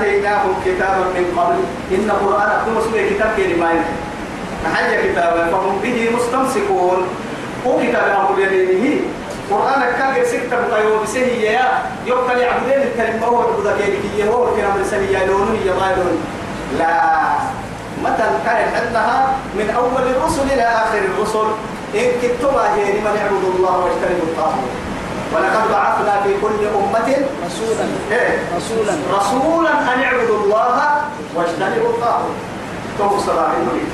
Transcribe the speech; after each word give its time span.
آتيناهم 0.00 0.54
كتابا 0.64 1.04
من 1.14 1.24
قبل. 1.36 1.60
إن 1.92 2.10
أكتب 2.10 2.90
سورة 2.90 3.02
كتاب 3.10 3.30
كلمة 3.36 3.68
نحيا 4.64 5.12
كتابا. 5.12 5.50
فهم 5.52 5.78
به 5.82 6.10
مستمسكون. 6.16 6.98
هو 7.66 7.78
كتاب 7.78 8.04
أمر 8.20 8.40
يليه 8.40 9.00
قرآن 9.50 9.80
كان 9.98 10.24
سكتة 10.24 10.56
بطيو 10.60 11.02
بسهي 11.02 11.42
يا 11.42 11.82
يوكل 12.06 12.38
يعبدين 12.38 12.82
الكلمة. 12.82 13.26
هو 13.26 13.60
بدا 13.60 13.76
كيف 13.76 14.26
هو 14.28 14.46
كلام 14.56 14.80
بسهي 14.80 15.12
يا 15.12 15.26
لون 15.26 15.58
يا 15.66 15.72
غايلون 15.72 16.16
لا. 16.78 17.20
متى 18.04 18.24
كان 18.44 18.68
عندها؟ 18.80 19.36
من 19.54 19.70
أول 19.76 20.02
الرسل 20.02 20.42
إلى 20.54 20.62
آخر 20.62 20.98
الرسل. 20.98 21.48
إن 21.94 22.08
كتبها 22.22 22.74
هي 22.74 22.84
لمن 22.92 23.14
يعبد 23.20 23.44
الله 23.56 23.78
واجتنبوا 23.78 24.28
الطاغوت. 24.30 24.70
ولقد 25.34 25.70
بعثنا 25.72 26.22
في 26.24 26.32
كل 26.42 26.60
أمة 26.74 27.08
رسولا. 27.46 27.86
إيه؟ 28.10 28.38
رسولا. 28.56 28.94
رسولا 29.18 29.94
أن 29.94 30.02
اعبدوا 30.02 30.38
الله 30.44 31.02
واجتنبوا 31.34 31.88
الطاغوت. 31.88 32.36
توصل 32.98 33.38
عليه 33.38 33.86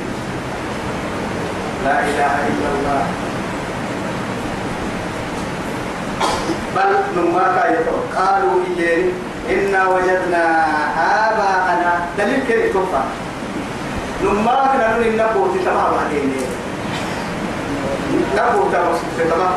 لا 1.85 2.01
إله 2.01 2.35
إلا 2.49 2.69
الله. 2.75 3.07
بل 6.77 6.93
نما 7.17 7.45
كايتو 7.57 7.97
قالوا 8.17 8.61
إيين 8.79 9.13
إنا 9.51 9.89
وجدنا 9.89 10.45
آباءنا. 11.29 11.93
دليل 12.19 12.41
كيف 12.49 12.73
توفى؟ 12.73 13.03
نما 14.25 14.71
كنا 14.73 14.91
نقول 14.91 15.05
إن 15.05 15.17
نبوت 15.17 15.55
تمام 15.65 15.91
بعدين. 15.97 16.33
نبوت 18.37 18.73
تمام 19.19 19.55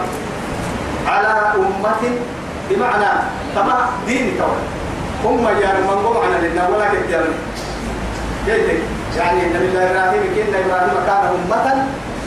على 1.09 1.33
أمة 1.57 2.03
بمعنى 2.69 3.11
تمام 3.55 3.81
دين 4.07 4.37
تمام 4.37 4.61
هم 5.25 5.43
يا 5.61 5.69
من 5.73 5.87
قم 6.05 6.17
عنا 6.23 6.47
لنا 6.47 6.67
ولا 6.69 6.85
كتير 6.87 7.23
يعني 9.17 9.41
النبي 9.47 9.65
الله 9.67 9.83
إبراهيم 9.91 10.23
كنا 10.35 10.57
إبراهيم 10.65 10.97
كان 11.07 11.23
أمة؟ 11.35 11.67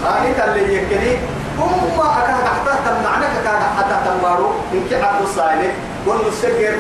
قانتا 0.05 0.57
يكلي 0.57 1.17
هم 1.59 2.01
أكاد 2.01 2.45
حتى 2.55 2.73
تمنعنا 2.87 3.27
كاد 3.45 3.63
حتى 3.79 3.97
تمارو 4.07 4.51
إنك 4.75 5.05
عبد 5.05 5.23
الصالح 5.23 5.73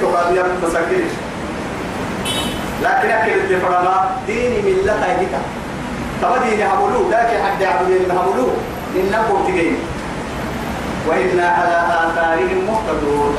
تقال 0.03 0.37
يا 0.37 0.44
مساكين 0.62 1.09
لكن 2.83 3.11
أكل 3.11 3.31
الدفرما 3.31 4.11
دين 4.27 4.53
ملة 4.64 5.05
هيك 5.05 5.34
تما 6.22 6.37
دين 6.44 6.66
هملو 6.66 7.11
لكن 7.11 7.37
حد 7.44 7.61
يعبدين 7.61 8.11
هملو 8.11 8.48
إنكم 8.97 9.44
تجين 9.47 9.77
وإنا 11.08 11.47
على 11.48 11.77
آثارهم 12.05 12.58
مهتدون. 12.69 13.36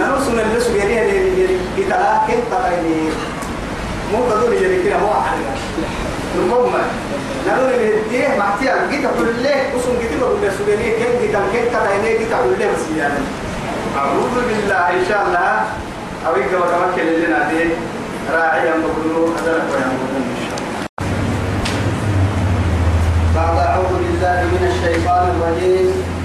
نرسل 0.00 0.40
اللي 0.40 0.60
سبيريه 0.60 1.02
اللي 1.02 1.58
كتلا 1.76 2.20
كنت 2.26 2.44
تغيني 2.50 3.10
مهتدون 4.12 4.52
اللي 4.52 4.82
كنا 4.82 4.96
هو 4.96 5.14
حاجة. 5.22 5.50
نمم 6.36 6.74
نقول 7.48 7.70
اللي 7.74 8.00
هديه 8.00 8.38
معتيا 8.38 8.86
جيت 8.90 9.04
أقول 9.04 9.28
له 9.42 9.76
أصلا 9.76 9.98
جيت 10.00 10.20
بقول 10.20 10.40
له 10.42 10.50
سبيريه 10.58 10.92
كن 10.98 11.12
جيت 11.20 11.36
كن 11.36 11.64
تغيني 11.72 12.18
جيت 12.18 12.32
أقول 12.32 12.54
له 12.58 12.66
بس 12.72 12.84
يعني. 12.98 13.20
أعوذ 13.98 14.34
بالله 14.48 14.90
إن 14.90 15.04
شاء 15.08 15.22
الله. 15.26 15.50
أويك 16.26 16.52
وتمكن 16.52 17.06
لنا 17.06 17.48
دي. 17.50 17.64
راعيا 18.32 18.74
مقدور 18.84 19.34
أدرك 19.38 19.66
ويعملون 19.72 20.22
إن 20.32 20.36
شاء 20.46 20.58
الله. 20.58 20.86
بعد 23.34 23.56
أعوذ 23.66 23.92
بالله 24.02 24.38
من 24.52 24.62
الشيطان 24.72 25.24
الرجيم. 25.34 26.21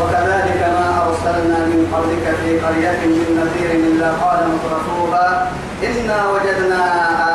وكذلك 0.00 0.60
ما 0.76 0.86
أرسلنا 1.06 1.58
من 1.66 1.80
قبلك 1.94 2.26
في 2.42 2.50
قرية 2.60 2.98
من 3.06 3.26
نذير 3.40 3.70
إلا 3.88 4.10
قال 4.10 4.38
مترفوها 4.54 5.50
إنا 5.82 6.28
وجدنا 6.30 6.82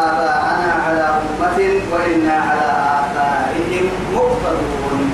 آباءنا 0.06 0.74
على 0.86 1.02
أمة 1.20 1.60
وإنا 1.92 2.34
على 2.34 2.70
آثارهم 3.00 3.86
مقتدون 4.16 5.12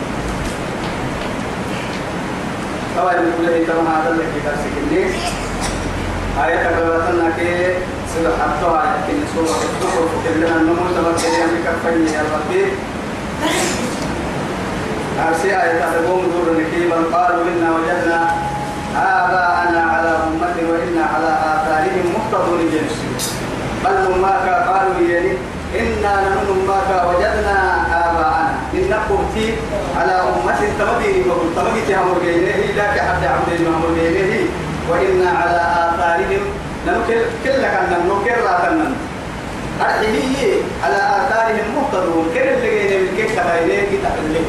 طبعا 2.97 3.13
يقول 3.13 3.45
لي 3.45 3.65
كما 3.65 4.01
هذا 4.01 4.09
اللي 4.11 4.23
في 4.23 4.39
درس 4.45 4.63
كنيس 4.75 5.15
آية 6.45 6.67
قرأتنا 6.67 7.29
كي 7.37 7.73
حتى 8.41 8.65
آية 8.65 8.97
كنيس 9.07 9.29
سورة 9.35 9.61
الدخول 9.69 10.07
فكلنا 10.09 10.55
النمو 10.55 10.85
تبكي 10.95 11.27
يا 12.13 12.23
ربي. 12.33 12.65
أرسي 15.27 15.47
آية 15.47 15.79
تقوم 15.79 16.21
دور 16.21 16.55
بل 16.91 17.15
قالوا 17.15 17.43
إنا 17.43 17.69
وجدنا 17.75 18.19
آباءنا 18.95 19.81
على 19.91 20.09
أمة 20.09 20.55
وإنا 20.71 21.05
على 21.05 21.31
آثارهم 21.53 22.13
مقتدون 22.15 22.59
جنس 22.71 22.95
بل 23.85 24.21
ما 24.21 24.31
قالوا 24.71 25.07
يعني 25.09 25.31
إنا 25.79 26.13
نحن 26.21 26.67
ما 26.67 27.05
وجدنا 27.09 27.57
آباءنا 28.09 28.53
إن 28.73 28.89
نقوتي 28.89 29.53
على 29.97 30.11
أمة 30.11 30.64
تمدي 30.79 31.23
بقول 31.23 31.47
تمدي 31.55 31.81
تهمر 31.89 32.17
بينه 32.23 32.55
لا 32.77 32.87
كحد 32.95 33.23
عبد 33.23 33.49
المهمر 33.59 33.87
بينه 33.95 34.47
وإنا 34.89 35.29
على 35.29 35.61
آثارهم 35.85 36.43
ننكر 36.87 37.19
كل 37.43 37.51
كنا 37.51 37.97
ننكر 38.07 38.37
راتنا 38.43 38.91
أرحيه 39.81 40.61
على 40.83 40.95
آثارهم 40.95 41.65
مهتدون 41.75 42.25
كل 42.33 42.39
اللي 42.39 42.69
جينا 42.79 42.97
من 43.01 43.17
كيف 43.17 43.31
تبينه 43.39 43.83
كتاب 43.91 44.15
اللي 44.25 44.39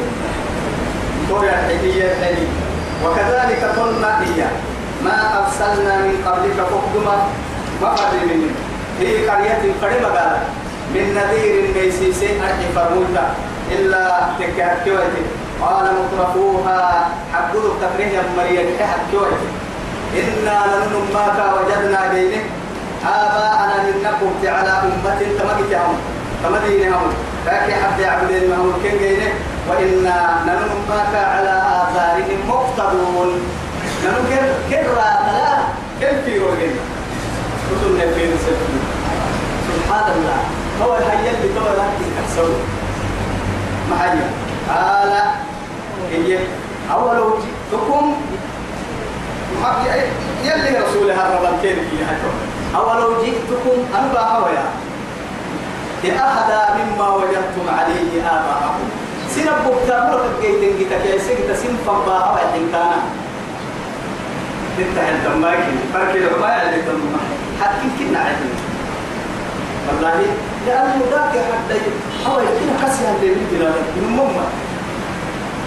توري 1.29 1.49
الحدية 1.49 2.03
الحدي 2.11 2.47
وكذلك 3.05 3.63
قلنا 3.79 4.21
هي 4.23 4.43
ما 5.05 5.17
أرسلنا 5.39 5.97
من 5.97 6.23
قبلك 6.25 6.53
فقدما 6.71 7.27
ما 7.81 7.87
قبل 7.87 8.17
منه 8.29 8.49
في 8.99 9.29
قرية 9.29 9.73
قريبة 9.81 10.07
قال 10.07 10.37
من 10.95 11.05
نذير 11.15 11.73
ميسيس 11.75 12.23
أرحي 12.23 12.67
فرموتا 12.75 13.35
إلا 13.71 14.19
تكاكيوتي 14.39 15.23
قال 15.61 15.85
مطرفوها 15.99 17.09
حبدو 17.33 17.73
تفريه 17.81 18.21
مريم 18.37 18.67
حكيوتي 18.79 19.47
إنا 20.13 20.57
لنن 20.71 20.95
ما 21.13 21.53
وجدنا 21.53 22.13
بينه 22.13 22.43
آباءنا 23.05 23.89
لنكم 23.89 24.31
على 24.43 24.69
أمة 24.69 25.19
تمكتهم 25.39 25.95
تمدينهم. 26.43 27.13
لكن 27.45 27.73
حتى 27.73 28.01
يعبدين 28.01 28.49
ما 28.49 28.55
هو 28.55 28.71
كن 28.83 28.97
جينه 28.97 29.31
وإنا 29.69 30.17
ننمك 30.47 31.13
على 31.15 31.61
آثارهم 31.81 32.39
مقتدون. 32.49 33.29
ننكر 34.03 34.45
كرة 34.69 35.09
لا 35.27 35.57
كل 35.99 36.21
في 36.25 36.39
روجين 36.39 36.75
كتب 37.67 37.91
نبين 37.91 38.31
سبحان 39.67 40.11
الله. 40.15 40.39
هو 40.81 40.97
الحي 40.97 41.29
اللي 41.29 41.53
تو 41.55 41.65
لا 41.65 41.87
تكسر 41.99 42.49
معايا 43.91 44.29
قال 44.69 45.13
هي 46.11 46.39
أول 46.93 47.17
جئتكم 47.41 48.15
يلي 50.43 50.77
رسولها 50.79 51.39
رب 51.39 51.61
كيف 51.61 51.77
فيها 51.89 52.17
أولو 52.75 53.21
جئتكم 53.23 53.77
أنبا 53.99 54.19
هويا 54.21 54.65
بأهدى 56.03 56.83
مما 56.83 57.09
وجدتم 57.09 57.65
عليه 57.79 58.21
آباءكم. 58.27 58.85
سنب 59.29 59.57
بكتابك 59.65 60.21
جيتن 60.41 60.77
جيتك 60.77 61.05
يا 61.05 61.17
سيدة 61.17 61.55
سنفا 61.55 61.93
باها 62.05 62.31
وحدنكانا 62.33 62.99
تنتهي 64.77 65.11
الدمائك 65.15 65.63
فركي 65.93 66.19
لما 66.19 66.47
يعلي 66.49 66.75
الدمائك 66.75 67.37
حتى 67.61 67.87
كنا 67.99 68.19
عدنا 68.19 68.57
والله 69.87 70.25
لأنه 70.67 71.01
ذاك 71.11 71.29
حتى 71.51 71.79
هو 72.27 72.39
يكون 72.39 72.69
كسيا 72.83 73.09
اللي 73.15 73.35
بيجينا 73.35 73.69
من 73.95 74.07
مما 74.17 74.45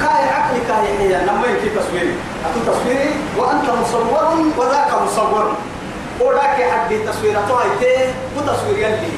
كاي 0.00 0.28
عقلي 0.28 0.60
كاي 0.68 0.98
هي 0.98 1.24
لما 1.24 1.46
يجي 1.46 1.70
تصويري. 1.78 2.14
أتو 2.44 2.72
تصويري؟ 2.72 3.10
وأنت 3.38 3.70
مصور 3.82 4.34
وذاك 4.58 5.02
مصور. 5.02 5.52
وذاك 6.20 6.70
حد 6.70 6.94
تصويرته 7.08 7.54
هاي 7.54 8.08
وتصوير 8.36 8.78
يلي. 8.78 9.12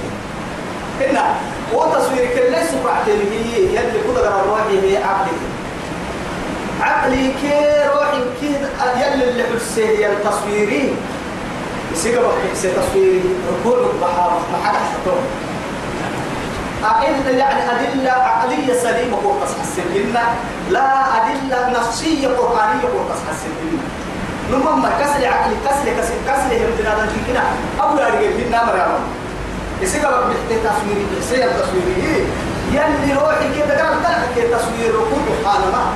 هنا 1.00 1.34
وتصوير 1.72 2.26
كل 2.34 2.50
ليس 2.50 2.70
بعتني 2.84 3.36
يلي 3.72 3.98
قدر 4.08 4.40
الروحي 4.40 4.80
هي 4.82 5.04
عقلي. 5.04 5.38
عقلي 6.80 7.32
كي 7.42 7.54
روحي 7.94 8.22
كي 8.40 8.50
يلي 8.96 9.30
اللي 9.30 9.44
حسيه 9.44 9.86
هي 9.86 10.12
التصويري. 10.12 10.94
يصير 11.92 12.20
بحس 12.20 12.62
تصويري. 12.62 13.22
ركوع 13.50 13.78
البحر 13.78 14.32
ما 14.52 14.58
حد 14.64 14.74
أدلة 16.84 17.30
يعني 17.38 17.60
أدلة 17.70 18.10
عقلية 18.10 18.74
سليمة 18.82 19.16
قرقص 19.16 19.50
حسن 19.62 19.82
لا 20.70 20.82
أدلة 21.16 21.80
نفسية 21.80 22.28
قرآنية 22.28 22.82
قرقص 22.82 23.20
حسن 23.30 23.50
نمما 24.50 24.88
كسر 25.00 25.26
عقلي 25.28 25.54
كسر 25.66 26.00
كسر 26.00 26.14
كسر 26.28 26.56
هم 26.56 26.70
تنادى 26.78 27.10
كنا 27.26 27.42
أبو 27.80 27.98
يارجع 27.98 28.46
لنا 28.46 28.64
مريم 28.64 29.02
يسيق 29.82 30.02
بقى 30.10 30.28
بحث 30.28 30.48
تصويري 30.48 31.06
يسيق 31.18 31.52
تصويري 31.62 32.26
يلي 32.72 33.12
روحي 33.20 33.48
كده 33.58 33.82
قال 33.88 34.02
تلك 34.02 34.28
كده 34.36 34.58
تصوير 34.58 34.94
ركوب 34.94 35.22
حالا 35.46 35.66
ما. 35.70 35.92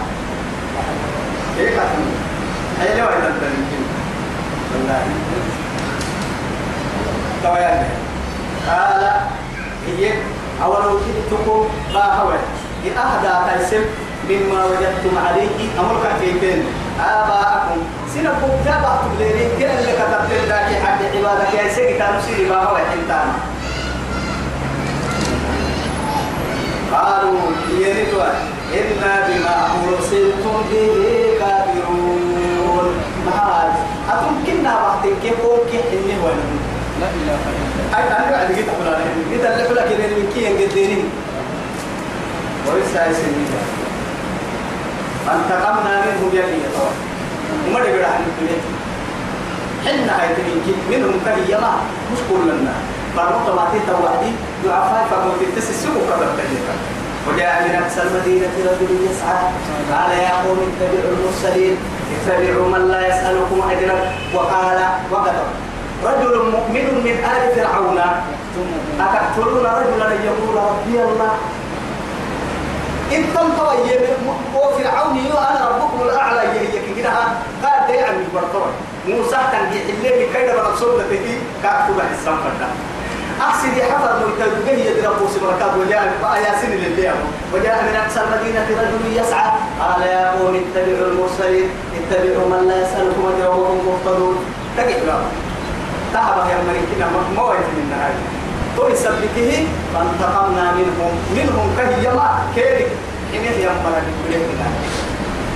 إيه 1.58 1.68
كاتم 1.68 2.04
هاي 2.80 3.00
لو 3.00 3.06
أيضا 3.06 3.32
تنين 3.40 3.86
والله. 4.72 5.02
تويا 7.42 7.88
قال 8.68 9.10
هي 9.86 10.12
أولو 10.64 10.98
جئتكم 10.98 11.68
ما 11.94 12.06
هو؟ 12.20 12.30
أهدى 12.86 13.34
تيسم 13.46 13.84
مما 14.30 14.64
وجدتم 14.64 15.18
عليه 15.26 15.48
أمرك 15.80 16.04
كيفين؟ 16.20 16.64
آباءكم. 17.00 17.80
سنبقى 18.14 18.50
تابعت 18.64 19.00
ليرين 19.18 19.50
كلا 19.58 19.78
اللي 19.78 19.92
كتبت 19.92 20.30
لك 20.48 20.68
حد 20.84 21.00
عبادك. 21.14 21.54
يا 21.54 21.74
سيدي 21.74 21.98
كانوا 21.98 22.20
سيري 22.20 22.48
ما 22.50 22.56
هو 22.56 22.76
حنتانا 22.76 23.34
قالوا 26.92 27.40
يريدوا 27.78 28.24
إنا 28.74 29.14
بما 29.28 29.56
أرسلتم 29.88 30.56
به 30.70 30.94
كافرون. 31.40 32.88
ما 33.26 33.74
أتمكننا 34.10 34.74
بعد 34.74 35.04
كيف 35.22 35.38
ممكن 35.44 35.82
إني 35.92 36.14
هو 36.22 36.28
لا 37.00 37.08
إله 37.18 37.22
إلا 37.22 37.34
الله. 37.36 38.16
أنا 38.16 38.30
بعد 38.30 38.48
جيت 38.56 38.68
أقول 38.68 38.88
عليه 38.94 39.10
جيت 39.30 39.44
اللي 39.44 39.64
فلك 39.64 39.88
إن 39.92 40.04
المكين 40.10 40.52
قديني 40.60 41.02
ولسه 42.66 43.06
يسمي 43.10 43.46
فانتقمنا 45.26 45.94
منهم 46.06 46.30
يلي 46.32 46.60
طبعا 46.74 46.94
وما 47.66 47.80
دقر 47.80 48.04
عن 48.04 48.22
الدنيا 48.30 48.60
حنا 49.84 50.22
هاي 50.22 50.28
تنين 50.34 50.76
منهم 50.90 51.20
كهي 51.24 51.60
ما 51.60 51.72
مش 52.12 52.18
كلنا 52.30 52.74
فرمت 53.16 53.48
ما 53.56 53.64
تتوعدي 53.72 54.32
ضعفاء 54.64 55.06
فقلت 55.10 55.58
تسسوا 55.58 55.94
كبر 56.08 56.28
تجيبا 56.38 56.74
وجاء 57.28 57.68
من 57.68 57.74
أقصى 57.82 58.02
المدينة 58.02 58.54
رجل 58.70 58.90
يسعى. 59.10 59.42
قال 59.92 60.10
يا 60.18 60.30
قوم 60.30 60.58
اتبعوا 60.68 61.14
المرسلين. 61.16 61.76
اتبعوا 62.14 62.68
من 62.68 62.88
لا 62.88 63.00
يسألكم 63.08 63.70
أجرا. 63.70 63.98
وقال 64.34 64.78
وقدر. 65.10 65.46
رجل 66.04 66.34
مؤمن 66.50 66.86
من 67.04 67.16
آل 67.32 67.42
فرعون. 67.56 67.98
أتقتلون 69.00 69.66
رجلا 69.66 70.08
يقول 70.24 70.56
ربي 70.56 71.02
الله. 71.02 71.32
إن 73.12 73.22
كم 73.34 73.48
طوي 73.58 73.90
وفرعون 74.54 75.18
أنا 75.50 75.68
ربكم 75.68 76.02
الأعلى. 76.02 76.42
يهي 76.42 76.94
كده 76.96 77.10
قال 77.62 77.88
ده 77.88 77.94
يعني 77.94 78.18
برطوي 78.34 78.72
موسى 79.08 79.36
يحل 79.36 80.02
لي 80.02 80.26
كيدا 80.34 80.62
برسول 80.62 81.00
لتكي 81.00 81.38
كاكتب 81.62 82.00
حسام 82.00 82.36
فردا 82.36 82.68
أقصد 83.40 83.80
حفر 83.90 84.26
ميتدبه 84.26 84.72
يدرى 84.72 85.14
بوس 85.20 85.36
بركات 85.36 85.70
وجاء 85.80 86.12
ياسين 86.44 86.70
لله 86.70 87.14
وجاء 87.54 87.84
من 87.84 87.96
أقصى 87.96 88.20
المدينة 88.20 88.66
رجل 88.70 89.20
يسعى. 89.20 89.50
قال 89.80 90.02
يا 90.02 90.30
قوم 90.30 90.54
اتبعوا 90.54 91.06
المرسلين 91.10 91.68
اتبعوا 91.96 92.48
من 92.48 92.68
لا 92.68 92.82
يسألكم 92.82 93.32
أجرا 93.36 93.54
وهم 93.54 93.78
مهتدون 93.86 94.36
تجد 94.76 95.12
تعب 96.16 96.38
يا 96.50 96.58
مريكنا 96.68 97.06
موت 97.36 97.56
من 97.74 97.80
النهاية. 97.84 98.20
توي 98.76 98.96
سبكه 98.96 99.50
فانتقمنا 99.94 100.64
منهم. 100.78 101.12
منهم 101.38 101.66
كهي 101.76 102.04
يما 102.04 102.28
كيرك 102.54 102.90
إنه 103.34 103.56
يمبر 103.66 103.94
بكل 104.06 104.34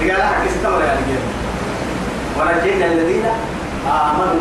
رجال 0.01 0.23
حق 0.23 0.45
استمر 0.51 0.81
يا 0.89 0.95
رجال. 1.01 1.25
ونجينا 2.37 2.87
الذين 2.87 3.27
آمنوا 3.87 4.35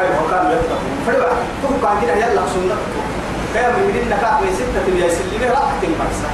أيوة 0.00 0.24
وكانوا 0.24 0.52
يتقون. 0.52 0.92
فلبا 1.06 1.28
تبقى 1.62 1.92
كده 2.02 2.14
يلا 2.14 2.42
سنة 2.54 2.76
كيف 3.54 3.74
يريد 3.88 4.06
نكاح 4.12 4.40
من 4.40 4.50
ستة 4.60 4.86
يا 5.04 5.08
سلمي 5.08 5.46
راحت 5.50 5.80
المرسى 5.84 6.30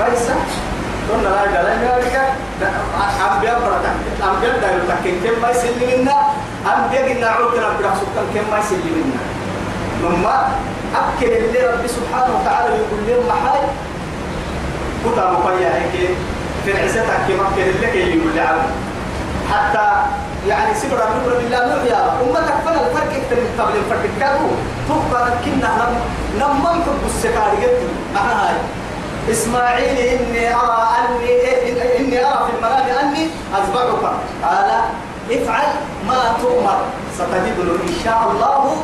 بس 0.00 0.24
قلنا 1.10 1.28
لا 1.28 1.40
قال 1.40 1.52
لا 1.52 1.72
قال 1.92 2.32
أنبياء 3.32 3.60
بركة 3.60 3.92
أنبياء 4.30 4.58
دايرو 4.60 4.84
تكين 4.88 5.20
كم 5.24 5.42
ما 5.42 5.50
يسلمنا 5.50 6.16
أنبياء 6.76 7.12
إن 7.12 7.24
عودنا 7.24 7.68
براسك 7.78 8.14
كم 8.34 8.44
ما 8.50 8.58
يسلمنا 8.58 9.20
لما 10.02 10.48
أكل 10.94 11.26
اللي 11.32 11.60
رب 11.66 11.86
سبحانه 11.86 12.32
وتعالى 12.40 12.68
يقول 12.74 13.00
لهم 13.08 13.26
محاي 13.28 13.60
كتا 15.04 15.30
مقيا 15.30 15.70
هيك 15.78 16.10
في 16.64 16.70
العزة 16.72 17.02
كما 17.28 17.46
كان 17.56 17.68
لك 17.82 17.94
يقول 17.94 18.34
لي 18.34 18.46
حتى 19.52 19.86
يعني 20.48 20.74
سبر 20.74 20.98
النور 21.08 21.34
بالله 21.38 21.58
نوح 21.58 21.84
يا 21.84 22.00
أمتك 22.22 22.54
فلا 22.64 22.80
الفرق 22.86 23.10
أكتر 23.18 23.36
من 23.36 23.50
قبل 23.58 23.76
الفرق 23.76 24.04
كادو 24.20 24.48
تبقى 24.88 25.30
كنا 25.44 25.70
نم 25.78 25.94
نم 26.40 26.82
حب 26.84 27.02
السكاريات 27.06 27.78
معها 28.14 28.54
إسماعيل 29.30 29.98
إني 29.98 30.54
أرى 30.54 30.88
أني 30.98 31.32
إني 31.98 32.18
أرى 32.26 32.46
في 32.46 32.52
المنام 32.56 32.86
أني 33.02 33.24
أذبحك. 33.54 34.02
قال 34.44 34.70
افعل 35.30 35.68
ما 36.08 36.36
تؤمر. 36.42 36.78
ستجدني 37.14 37.74
إن 37.88 37.96
شاء 38.04 38.20
الله 38.30 38.76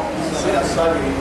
من 0.47 0.59
الصابرين. 0.65 1.17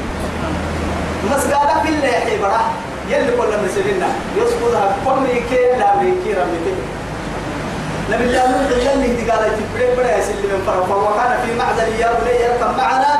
مسجد 1.31 1.67
في 1.83 1.89
الله 1.89 2.11
حبرة 2.11 2.61
يلي 3.09 3.31
كل 3.37 3.51
مسلمنا 3.65 4.09
يسقطها 4.37 4.95
كل 5.05 5.27
كي 5.49 5.79
لا 5.79 5.91
رمتي 5.93 6.73
نبي 8.11 8.23
الله 8.23 8.43
نوح 8.51 8.71
يلي 8.71 9.07
دي 9.15 9.31
قال 9.31 9.43
تبريك 9.59 9.91
بدا 9.97 10.17
يسلم 10.17 10.47
من 10.51 10.63
فرق. 10.67 10.89
وكان 10.97 11.31
في 11.45 11.49
معزل 11.59 11.99
يا 11.99 12.09
بني 12.19 12.35
اركب 12.47 12.77
معنا. 12.77 13.13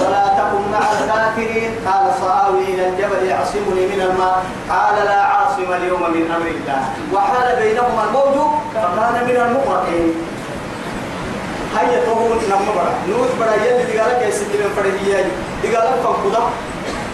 ولا 0.00 0.24
تكن 0.38 0.62
مع 0.72 0.84
الكافرين 0.92 1.70
قال 1.86 2.04
صاوي 2.20 2.64
إلى 2.74 2.88
الجبل 2.88 3.26
يعصمني 3.26 3.84
من 3.92 4.00
الماء. 4.08 4.42
قال 4.70 4.96
لا 5.04 5.20
عاصم 5.22 5.72
اليوم 5.72 6.02
من 6.14 6.24
أمر 6.36 6.48
الله. 6.56 6.80
وحال 7.12 7.48
بينهما 7.62 8.02
الموج 8.06 8.36
فكان 8.74 9.16
من 9.28 9.36
المغرقين. 9.46 10.14
هيا 11.76 11.98
تقول 12.06 12.38
نم 12.50 12.62
برا 12.74 12.90
نوح 13.08 13.30
برا 13.40 13.54
يلي 13.66 13.84
دي 13.84 13.98
قال 13.98 14.28
يسلم 14.28 14.60
من 14.62 14.70
فرق 14.76 14.94
هي 15.06 15.24
دي 15.62 15.76
قال 15.76 15.88
فقدا 16.04 16.42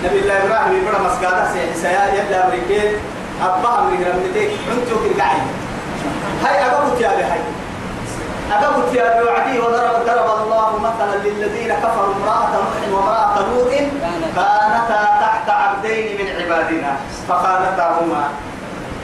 نبي 0.04 0.18
الله 0.20 0.36
إبراهيم 0.44 0.84
برا 0.84 1.00
مسجد 1.06 1.34
سيا 1.82 2.04
يبدا 2.16 2.46
امريكين 2.46 2.92
أبا 3.42 3.70
أمريكا 3.78 4.10
رمتك 4.10 4.50
انتو 4.72 4.94
كالقعيد 5.04 5.46
هاي 6.44 6.66
أقبت 6.66 7.00
يا 7.00 7.08
هاي. 7.08 7.40
أقبت 8.52 8.94
يا 8.94 9.22
وعدي 9.22 9.58
وضرب 9.58 9.96
ضرب 10.06 10.28
الله 10.42 10.70
مثلا 10.78 11.14
للذين 11.24 11.72
كفروا 11.74 12.14
امرأة 12.14 12.52
نوح 12.54 12.82
وامرأة 12.92 13.36
لوط 13.38 13.72
كانتا 14.36 15.00
تحت 15.20 15.48
عبدين 15.50 16.06
من 16.18 16.26
عبادنا 16.38 16.92
فخانتاهما. 17.28 18.24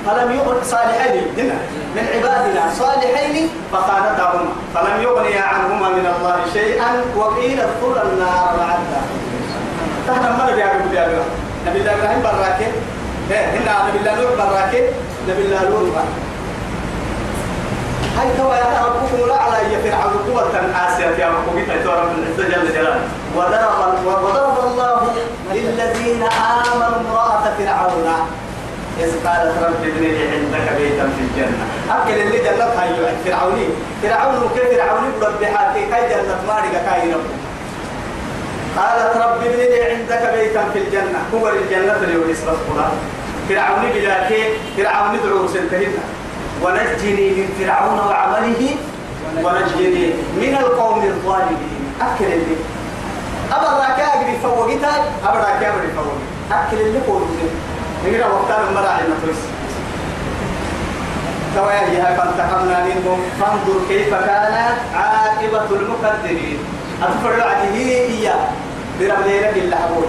فلم 0.06 0.32
يغن 0.32 0.58
صالحين 0.64 1.14
من 1.96 2.04
عبادنا. 2.14 2.62
صالحين 2.78 3.48
فخانتاهما. 3.72 4.52
فلم 4.74 5.02
يغني 5.02 5.38
عنهما 5.38 5.88
من 5.88 6.06
الله 6.16 6.36
شيئا 6.52 6.90
وقيل 7.16 7.60
ادخلا 7.60 8.02
النار 8.02 8.50
مع 8.60 8.68
الداخلين 8.74 9.26
تحت 10.08 10.22
مرة 10.38 10.50
يا 10.50 10.66
يا 10.92 11.24
نبي 11.66 11.78
الله 11.80 11.94
إبراهيم 11.94 12.22
براكين. 12.22 12.72
هنا 13.30 13.88
نبي 13.88 13.98
الله 13.98 14.14
نوح 14.14 14.32
براكين. 14.38 14.84
نبي 15.28 15.42
الله 15.42 15.62
لوط 15.62 15.94
هاي 18.18 18.28
توا 18.38 18.86
ربكم 18.86 19.24
الأعلى 19.24 19.56
هي 19.66 19.82
فرعون 19.82 20.12
قوة 20.28 20.54
آسيا 20.86 21.10
يا 21.18 21.28
ربكم 21.28 21.58
إنت 21.58 21.86
رب 21.86 22.10
العزة 22.18 22.48
جل 22.48 22.72
جلاله 22.74 23.00
وضرب 23.36 24.06
وضرب 24.06 24.56
الله 24.66 25.12
للذين 25.52 26.22
آمنوا 26.22 26.96
امرأة 27.00 27.44
فرعون. 27.58 28.08
إذ 29.00 29.10
قالت 29.26 29.54
رب 29.62 29.82
ابن 29.84 30.02
لي 30.02 30.28
عندك 30.32 30.66
بيتا 30.78 31.04
في 31.16 31.20
الجنة. 31.26 31.64
أكل 31.90 32.20
اللي 32.20 32.38
جنة 32.38 32.64
هاي 32.64 32.88
فرعوني. 33.24 33.66
فرعون 34.02 34.50
كيف 34.54 34.64
فرعوني 34.74 35.08
رب 35.22 35.44
حاكي 35.44 35.86
كاي 35.90 36.08
جنة 36.08 36.38
مارك 36.48 36.72
كاي 36.86 37.12
قالت 38.76 39.16
رب 39.16 39.40
ابن 39.46 39.56
لي 39.56 39.82
عندك 39.90 40.34
بيتا 40.34 40.64
في 40.72 40.78
الجنة. 40.78 41.20
هو 41.34 41.48
الجنة 41.48 41.96
اللي 42.04 42.16
وليس 42.16 42.38
فرعوني 43.48 43.92
بلا 43.92 44.28
كي 44.28 44.42
فرعوني 44.76 45.18
دعوه 45.18 45.46
سنتهينا 45.46 46.02
ونجني 46.62 47.30
من 47.30 47.48
فرعون 47.58 47.98
وعمله 47.98 48.76
ونجني 49.44 50.06
من 50.40 50.56
القوم 50.60 51.02
الظالمين. 51.04 51.92
أكل 52.00 52.24
اللي 52.24 52.56
أجري 54.14 54.38
فوقتها 54.42 55.04
أبا 55.24 55.32
الراكا 55.38 55.74
أجري 55.74 55.88
فوقتها 55.96 56.66
أكل 56.68 56.76
اللي 56.80 56.98
نقرأ 58.06 58.32
وقتها 58.32 58.58
من 58.64 58.74
مراعي 58.74 59.00
المتوس 59.04 59.40
تواجه 61.54 62.16
فانتقمنا 62.16 62.84
منهم 62.84 63.20
فانظر 63.40 63.80
كيف 63.88 64.14
كان 64.14 64.54
عاقبة 64.94 65.76
المكذبين 65.76 66.58
أتفرع 67.02 67.44
عده 67.44 67.74
هي 67.74 68.32
برب 69.00 69.26
ليلك 69.26 69.56
إلا 69.56 69.76
حبوك 69.76 70.08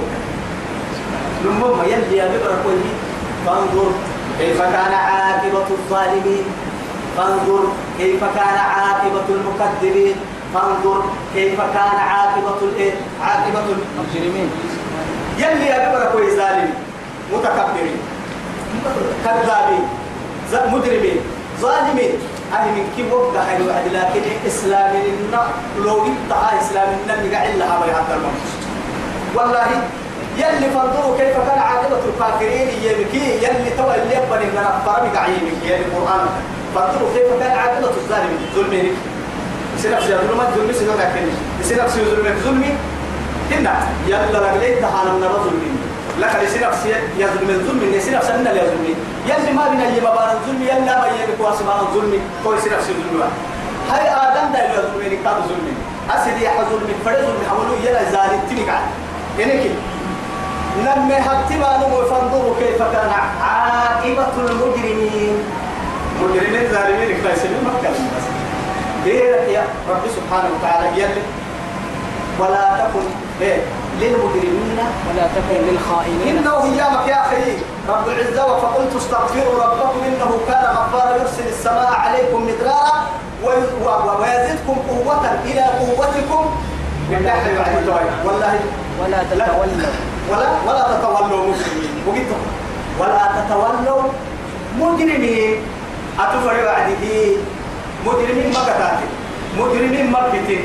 لما 1.45 1.83
يلي 1.85 2.17
يا 2.17 2.25
ببرا 2.25 2.55
فانظر 3.47 3.91
كيف 4.39 4.61
كان 4.61 4.93
عاقبة 4.93 5.67
الظالمين. 5.69 6.45
فانظر 7.17 7.63
كيف 7.97 8.23
كان 8.23 8.57
عاقبة 8.57 9.27
المكذبين. 9.29 10.15
فانظر 10.53 11.03
كيف 11.33 11.61
كان 11.61 11.97
عاقبة 11.99 12.59
الايه؟ 12.61 12.93
عاقبة 13.21 13.59
المجرمين. 13.59 14.49
يلي 15.37 15.89
بكرة 15.89 16.09
كوي 16.11 16.35
ظالم 16.35 16.73
متكبرين. 17.33 17.99
كذابين. 19.25 19.85
مجرمين. 20.73 21.19
ظالمين. 21.61 22.11
أهل 22.53 22.69
من 22.71 22.85
كي 22.95 23.03
هاي 23.37 23.57
الواحد؟ 23.57 23.85
لكن 23.93 24.21
إسلام 24.47 24.93
لو 25.85 26.05
جبت 26.05 26.31
إسلام 26.61 26.89
لم 27.07 27.31
يقع 27.31 27.45
إلا 27.45 27.65
هذا 27.65 28.19
والله 29.35 29.67
يلي 30.37 30.67
فانظروا 30.75 31.17
كيف 31.17 31.35
كان 31.47 31.59
عاقبة 31.59 31.99
الكافرين 32.09 32.67
يمكي 32.83 33.25
يلي 33.45 33.69
توا 33.77 33.95
اللي 33.95 34.15
يبني 34.15 34.45
من 34.45 34.65
فرمي 34.85 35.09
قعيمك 35.17 35.57
يلي 35.63 35.85
القرآن. 35.85 36.27
فانظروا 36.75 37.09
كيف 37.13 37.29
كان 37.43 37.57
عاقبة 37.57 37.89
الظالمين 37.89 38.39
ظلمين 38.55 38.91
يصير 39.77 39.91
نفسي 39.91 40.07
ظلم 40.07 40.41
ظلمي 40.55 40.71
لكن 40.71 41.25
يصير 41.61 41.83
نفسي 41.83 41.99
ظلم 42.05 42.27
ظلمي. 42.43 42.73
هنا 43.51 43.73
يلا 44.07 44.39
رجلين 44.39 44.81
تهانا 44.81 45.11
من 45.13 45.21
ظلمين 45.45 45.75
لك 46.19 46.33
يصير 46.43 46.67
نفسي 46.67 46.89
يظلم 47.17 47.49
الظلم 47.49 47.81
نفسي 47.95 48.35
أنا 48.35 48.49
اللي 48.51 48.61
يظلمي 48.61 48.93
يلي 49.29 49.51
ما 49.57 49.67
بين 49.69 49.81
يما 49.97 50.09
بار 50.15 50.31
الظلم 50.31 50.61
يلا 50.61 50.99
ما 51.01 51.07
يبي 51.23 51.33
كواس 51.39 51.61
ما 51.61 51.73
هو 52.45 52.53
يصير 52.53 52.71
نفسي 52.77 52.91
ظلم 52.93 53.23
هاي 53.91 54.09
آدم 54.09 54.53
ده 54.53 54.59
اللي 54.65 54.75
يظلمني 54.79 55.17
كان 55.23 55.33
ظلمي. 55.49 55.73
أسد 56.15 56.41
يا 56.41 56.49
حظلم 56.49 56.89
فرد 57.05 57.15
ظلم 57.15 57.43
حولوا 57.49 57.77
يلا 57.85 58.03
زالت 58.11 58.41
تنقع 58.49 58.79
يعني 59.39 59.63
كده 59.63 59.73
نمي 60.85 61.15
هتما 61.15 61.77
نمو 61.77 62.01
فانظروا 62.09 62.55
كيف 62.59 62.79
كان 62.93 63.11
عاقبة 63.41 64.33
المجرمين. 64.37 65.37
مجرمين 66.21 66.71
ظالمين 66.71 67.07
كيسلين 67.07 67.63
ما 67.63 67.73
كان 67.83 67.93
بس. 67.93 68.25
غيرك 69.05 69.49
يا 69.49 69.63
رب 69.89 70.03
سبحانه 70.15 70.49
وتعالى 70.55 71.01
يلي 71.01 71.21
ولا 72.39 72.65
تكن 72.79 73.05
إيه؟ 73.41 73.61
للمجرمين. 73.99 74.79
ولا 75.07 75.25
تكن 75.35 75.57
للخائنين. 75.67 76.37
إنه 76.37 76.55
هيامك 76.57 77.07
يا 77.07 77.21
أخي. 77.21 77.51
رب 77.89 78.07
العزة 78.07 78.59
فقلت 78.59 78.95
استغفروا 78.95 79.63
ربكم 79.63 79.99
إنه 80.07 80.31
كان 80.47 80.65
غفارا 80.77 81.15
يرسل 81.15 81.47
السماء 81.47 81.91
عليكم 81.93 82.47
مدرارا 82.47 83.07
ويزدكم 83.43 84.75
قوة 84.89 85.25
إلى 85.45 85.61
قوتكم. 85.61 86.55
بالله 87.09 87.43
والله 88.25 88.59
ولا 89.01 89.23
تتولوا. 89.23 90.06
ولا 90.29 90.47
ولا 90.67 90.83
تتولوا 90.91 91.47
مجرمين 91.47 91.91
وقلت 92.07 92.31
ولا 92.99 93.23
تتولوا 93.37 94.03
مجرمين. 94.79 95.55
أتفرع 96.19 96.63
بعده. 96.65 97.15
مجرمين 98.05 98.53
ما 98.53 98.61
كتاتي 98.63 99.07
مجرمين 99.57 100.11
ما 100.11 100.19
كتاتي 100.29 100.59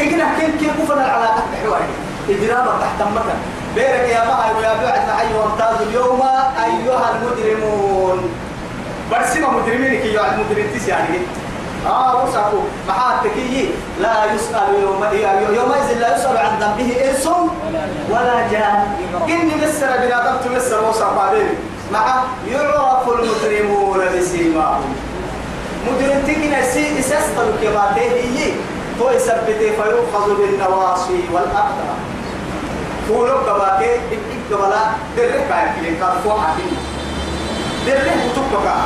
إجنا 0.00 0.24
كن 0.36 0.50
كن 0.60 0.70
كفنا 0.82 1.04
العلاقة؟ 1.06 1.42
حواري 1.64 1.84
إجرام 2.28 2.66
تحت 2.80 3.00
مكان 3.14 3.38
بيرك 3.74 4.08
يا 4.08 4.24
معي 4.28 4.54
ويا 4.56 4.72
بعد 4.82 5.00
معي 5.08 5.34
وامتازوا 5.34 5.86
اليوم 5.86 6.22
أيها 6.64 7.06
المجرمون. 7.14 8.18
برسمة 9.10 9.50
مجرمين 9.50 10.02
كي 10.02 10.12
يعد 10.12 10.38
مجرمين 10.38 10.72
تسي 10.74 10.90
يعني 10.90 11.18
آه 11.86 12.24
وصفوا 12.24 12.62
محاتك 12.88 13.36
لا 14.00 14.32
يسأل 14.34 14.68
يوم 14.82 15.04
يومئذ 15.54 15.98
لا 16.00 16.16
يسأل 16.16 16.36
عن 16.36 16.52
ذنبه 16.60 17.10
إنس 17.10 17.26
ولا 18.10 18.48
جان. 18.50 18.86
إني 19.28 19.54
مسر 19.62 19.86
بنادم 20.02 20.36
تمسر 20.44 20.84
وصف 20.88 21.18
عليه 21.18 21.54
مع 21.92 22.22
يعرف 22.48 23.08
المجرمون 23.08 23.98
بسيماهم. 24.18 24.94
مجرم 25.86 26.22
تكنا 26.26 26.62
سي 26.72 26.98
إسستل 27.00 27.48
كما 27.62 27.92
تهي 27.96 28.52
تو 28.98 29.10
يثبت 29.10 29.58
فيؤخذ 29.58 30.36
بالنواصي 30.36 31.20
والأقدام 31.32 31.98
فولو 33.08 33.36
قباكي 33.36 33.90
إبقى 33.94 34.38
قبلا 34.62 34.82
درك 35.16 35.44
باكي 35.50 35.94
كان 36.00 36.14
فوحة 36.24 36.54
درك 37.86 38.12
بتبقى 38.32 38.76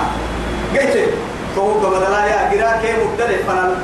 قلت 0.74 1.14
تو 1.58 1.86
قبلا 1.86 2.26
يا 2.26 2.80
كي 2.82 2.92
مبتلع 3.02 3.36
فنال 3.46 3.74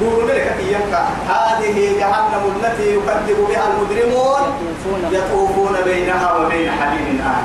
قولوا 0.00 0.28
لك 0.28 0.46
إياك 0.60 0.92
هذه 1.28 1.76
جهنم 2.00 2.42
التي 2.56 2.86
يكذب 2.96 3.38
بها 3.48 3.64
المجرمون 3.70 4.42
يطوفون 5.10 5.76
بينها 5.84 6.32
وبين 6.36 6.70
حميم 6.70 7.20
آن 7.26 7.44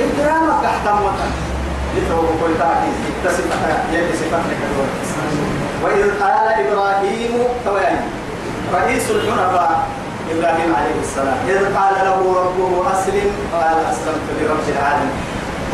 إكرامك 0.00 0.62
تحت 0.62 0.86
لتوب 1.96 2.26
كل 2.40 2.52
تاكيد 2.58 2.94
تصفك 3.24 3.62
يلي 3.92 4.12
صفتك 4.12 4.60
وإذ 5.82 6.10
قال 6.22 6.48
إبراهيم 6.66 7.32
تواني 7.64 8.00
رئيس 8.74 9.10
الحنفاء 9.10 9.86
إبراهيم 10.32 10.74
عليه 10.78 11.00
السلام. 11.02 11.38
إذ 11.48 11.76
قال 11.76 11.94
له 12.04 12.18
ربه 12.40 12.92
أسلم. 12.92 13.30
قال 13.52 13.76
أسلمت 13.90 14.26
لرب 14.40 14.66
العالمين. 14.68 15.10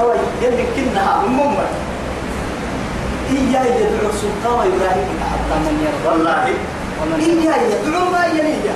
هو 0.01 0.13
يلي 0.43 0.65
كنها 0.77 1.23
من 1.23 1.33
ممت. 1.33 1.90
إياه 3.37 3.65
يدعو 3.65 4.11
سلطان 4.23 4.59
إبراهيم 4.73 5.09
حتى 5.31 5.53
ومن 5.53 5.77
يرغب. 5.85 6.03
والله. 6.07 6.45
إياه 7.19 7.61
يدعو 7.73 8.05
ما 8.11 8.27
يليه 8.27 8.75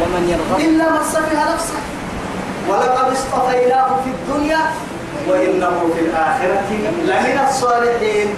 ومن 0.00 0.22
يرغب. 0.32 0.60
إلا 0.60 0.90
من 0.90 1.04
سفه 1.12 1.54
نفسه. 1.54 1.80
ولقد 2.68 3.12
اصطفيناه 3.12 3.88
في 4.04 4.10
الدنيا 4.10 4.62
وإنه 5.28 5.90
في 5.94 6.00
الآخرة 6.00 6.68
لمن 6.70 7.38
الصالحين. 7.48 8.28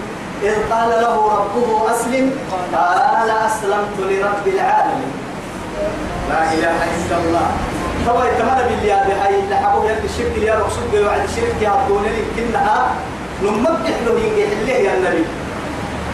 إذ 0.43 0.55
قال 0.71 0.91
له 0.91 1.17
ربه 1.39 1.69
أسلم. 1.95 2.27
قال 2.75 3.31
أسلمت 3.31 3.97
لرب 3.99 4.47
العالمين. 4.47 5.13
لا 6.31 6.53
إله 6.53 6.79
إلا 6.97 7.17
الله. 7.23 7.49
طبعا 8.07 8.25
يتمنى 8.27 8.63
بالله 8.69 8.99
بهاي 9.09 9.41
اللي 9.41 9.57
حبوا 9.57 9.91
يد 9.91 10.05
الشرك 10.05 10.35
يا 10.43 10.55
رسول 10.55 11.07
وعد 11.07 11.21
الشرك 11.29 11.57
يا 11.63 11.73
دونني 11.89 12.23
كنها 12.37 12.95
نمدح 13.43 13.97
له 14.07 14.15
ينجح 14.21 14.51
له 14.67 14.73
يا 14.73 14.95
النبي. 14.97 15.25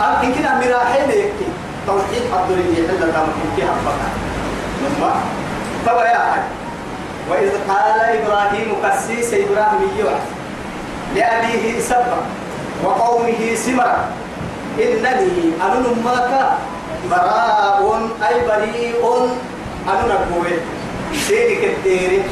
إن 0.00 0.32
كنا 0.34 0.60
مراحين 0.60 1.10
يكي 1.10 1.48
توحيد 1.86 2.22
عبد 2.32 2.50
الله 2.50 2.66
يحل 2.72 3.12
دام 3.12 3.28
كي 3.56 3.62
حبك 3.62 4.00
نما 4.82 5.10
طبعا 5.86 6.04
يا 6.04 6.18
حاج 6.18 6.42
وإذ 7.30 7.50
قال 7.68 8.00
إبراهيم 8.00 8.68
قسيس 8.84 9.34
إبراهيم 9.34 9.90
يوعد 9.98 10.24
لأبيه 11.14 11.80
سبا 11.80 12.18
وقومه 12.84 13.54
سمرا 13.54 13.96
إنني 14.78 15.52
أنا 15.62 15.76
نماك 15.80 16.32
براء 17.10 17.80
أي 18.28 18.36
بريء 18.48 19.00
أنا 19.88 20.02
نقوي 20.14 20.52
سيرك 21.26 21.64
الدير 21.64 22.22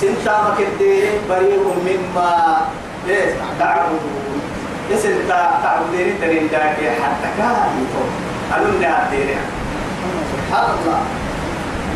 سنتامك 0.00 0.58
الدير 0.60 1.08
بريء 1.30 1.62
مما 1.86 2.60
إيه 3.08 3.34
تعبدون 3.58 4.42
يسن 4.90 5.28
تعبدين 5.62 6.20
ترين 6.20 6.48
داكي 6.48 6.90
حتى 6.90 7.28
كان 7.38 7.86
أنا 8.52 8.70
نادير 8.80 9.36
سبحان 10.32 10.66
الله. 10.78 11.00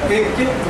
كيف 0.08 0.26
كنت 0.38 0.64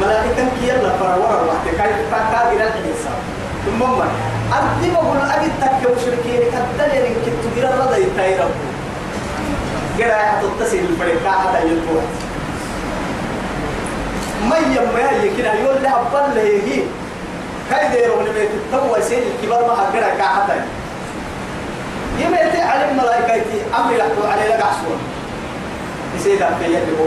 ملائكة 0.00 0.48
كي 0.60 0.68
يلا 0.68 0.90
فرورا 0.98 1.42
وحتى 1.42 1.70
كيف 1.70 2.10
كان 2.10 2.46
إلى 2.52 2.64
الحساب 2.64 3.18
ثم 3.66 3.78
ما؟ 3.98 4.08
أدي 4.52 4.90
بقول 4.90 5.18
أدي 5.30 5.48
تك 5.60 5.90
مشركين. 5.96 6.40
كدل 6.52 6.90
إن 6.90 7.14
كنت 7.24 7.42
غير 7.56 7.74
الله 7.74 7.96
يتاي 7.96 8.34
ربه 8.34 8.68
غير 9.98 10.12
تتصل 10.42 10.76
الفريق. 10.76 11.28
حتى 11.28 11.66
يلقوا 11.66 12.00
ما 14.48 14.56
يما 14.56 15.24
يكنا 15.24 15.54
يقول 15.54 15.82
له 15.82 15.90
أبل 15.90 16.34
له 16.34 16.42
هي. 16.42 16.82
كاي 17.70 17.88
ديرو 17.88 18.16
من 18.16 18.32
بيت 18.34 18.50
التو 18.50 19.08
سيد 19.08 19.22
الكبار 19.22 19.66
ما 19.66 19.76
حقنا 19.76 20.14
كحتى 20.18 20.60
يمتى 22.20 22.60
على 22.60 22.90
الملائكة 22.90 23.44
أمر 23.78 23.92
يحكوا 23.92 24.28
عليه 24.32 24.48
لك 24.48 24.62
عشوة 24.62 24.96
يسيد 26.16 26.42
أبي 26.42 26.64
يلي 26.64 26.76
هو 27.00 27.06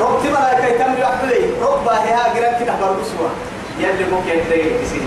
رب 0.00 0.22
ملائكة 0.26 0.84
تمر 0.84 0.98
يحكوا 0.98 1.66
رب 1.72 1.88
هي 1.88 2.12
هاجران 2.14 2.64
كده 2.64 2.72
برقصوا 2.80 3.28
يلي 3.78 4.04
ممكن 4.12 4.32
تلاقي 4.46 4.82
يسيد 4.82 5.02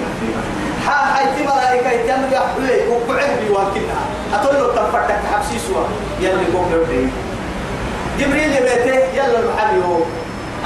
ها 0.88 1.18
هاي 1.20 1.44
ملائكة 1.46 2.08
تمر 2.08 2.28
يحكوا 2.32 2.96
وقعه 2.96 3.40
بيواكلها 3.40 4.02
أتقول 4.34 4.56
له 4.56 4.76
تنفتك 4.76 5.20
حبسي 5.34 5.60
سوا 5.60 5.84
يلي 6.20 6.46
ممكن 6.54 7.10
جبريل 8.20 8.52
يبيته 8.56 8.96
يلا 9.14 9.40
المحل 9.40 9.76
يوم. 9.76 10.06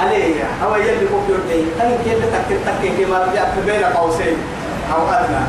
عليه 0.00 0.44
هو 0.64 0.76
يلي 0.76 1.06
ممكن 1.12 1.34
تلاقي 1.48 1.62
تنك 1.78 2.06
يلي 2.06 2.26
تكتب 2.26 2.58
تكتب 2.66 3.04
كما 3.04 3.18
بين 3.66 3.84
قوسين 3.84 4.36
أو 4.94 5.08
أدنى. 5.08 5.44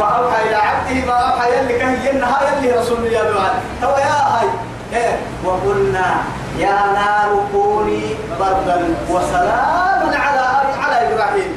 فأوحى 0.00 0.48
إلى 0.48 0.54
عبده 0.56 1.06
ما 1.06 1.12
أوحى 1.12 1.48
يلي 1.58 1.78
كهي 1.78 2.08
ينها 2.10 2.40
يلي 2.58 2.72
رسول 2.72 3.06
الله 3.06 3.22
بعد 3.22 3.52
تو 3.82 3.88
يا 3.88 4.14
هاي 4.14 4.48
إيه؟ 4.92 5.16
وقلنا 5.44 6.14
يا 6.58 6.78
نار 6.94 7.40
كوني 7.52 8.02
بردا 8.40 8.94
وسلاما 9.10 10.16
على 10.16 10.40
على 10.82 11.14
إبراهيم. 11.14 11.56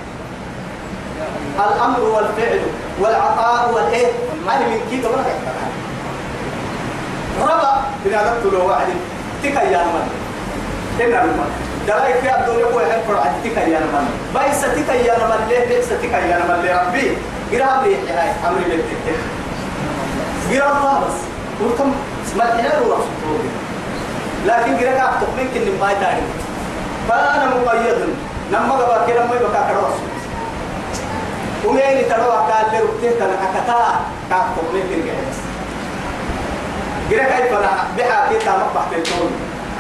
الأمر 1.60 2.00
والفعل 2.00 2.60
والعطاء 3.02 3.72
والإيه؟ 3.74 4.08
أنا 4.50 4.68
من 4.68 4.80
كده 4.92 5.10
ولا 5.10 5.24
ربا 7.42 7.82
بنادت 8.06 8.46
له 8.54 8.64
وعد 8.64 8.88
تكا 9.44 9.62
يا 9.62 9.82
تنا 11.00 11.24
من 11.24 11.52
دلائك 11.88 12.16
في 12.16 12.30
عبد 12.30 12.50
الله 12.50 12.82
يحب 12.82 13.02
فرع. 13.08 13.24
تكا 13.44 13.60
يا 13.60 13.80
من 13.80 14.06
بايس 14.34 14.62
تكا 14.62 14.94
يا 14.94 15.14
من 15.18 15.48
ليه 15.50 15.66
بيس 15.78 15.90
تكا 15.90 16.18
يا 16.18 16.38
ليه 16.64 16.74
ربي؟ 16.82 17.18
قرام 17.52 17.84
لي 17.86 17.96
هاي 18.12 18.30
أمري 18.50 18.64
بيتك 18.70 19.18
قرام 20.52 20.78
الله 20.78 21.00
بس. 21.08 21.18
ورتم 21.62 21.92
ما 22.38 22.46
تنال 22.46 22.82
ورسول 22.88 23.42
لكن 24.46 24.72
قرأ 24.78 25.10
أفتح 25.10 25.28
منك 25.38 25.54
إن 25.58 25.80
ما 25.82 25.92
يتعلم 25.92 26.28
فأنا 27.10 27.46
مقيد. 27.66 27.96
لما 28.52 28.74
قبل 28.74 29.12
كده 29.14 29.26
ما 29.26 29.36
يبقى 29.36 29.64
كروس 29.70 29.98
ومين 31.66 32.10
تروى 32.10 32.38
قال 32.52 32.66
لي 32.72 32.80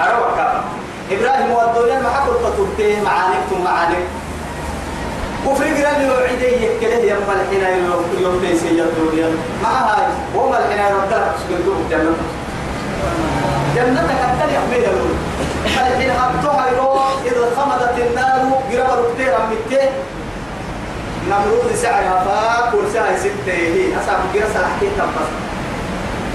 أروى 0.01 0.27
كابا 0.37 0.63
إبراهيم 1.11 1.51
والدنيا 1.51 2.01
ما 2.01 2.09
حكوا 2.09 2.33
تطورتين 2.33 3.03
معانك 3.03 3.41
ثم 3.49 3.63
معانك 3.63 4.03
كفر 5.45 5.63
قرا 5.63 5.99
لي 5.99 6.09
وعيدي 6.11 6.79
كده 6.81 6.93
يا 6.93 7.15
مال 7.27 7.39
حين 7.49 7.63
يوم 8.21 8.39
تيسي 8.41 8.69
الدنيا. 8.81 9.29
مع 9.63 9.69
هاي 9.69 10.05
هو 10.35 10.53
يرد 10.55 11.13
سجدوا 11.39 11.75
الجنة 11.75 12.15
جنة. 13.75 14.01
كتل 14.01 14.53
يحمل 14.53 14.81
له 14.83 14.95
مال 15.75 15.97
حين 15.97 16.11
حطوها 16.11 16.67
يروح 16.71 17.13
إذا 17.25 17.45
خمدت 17.57 17.95
النار 18.07 18.39
قرا 18.71 18.95
ركتين 19.01 19.33
عمتين 19.33 19.89
نمرود 21.29 21.75
سعرها 21.75 22.23
فاك 22.25 22.73
ورساها 22.73 23.17
ستة. 23.17 23.53
هي 23.53 23.97
أصعب 23.99 24.19
قرا 24.33 24.47
سلاحكين 24.53 24.91
تنبس 24.97 25.29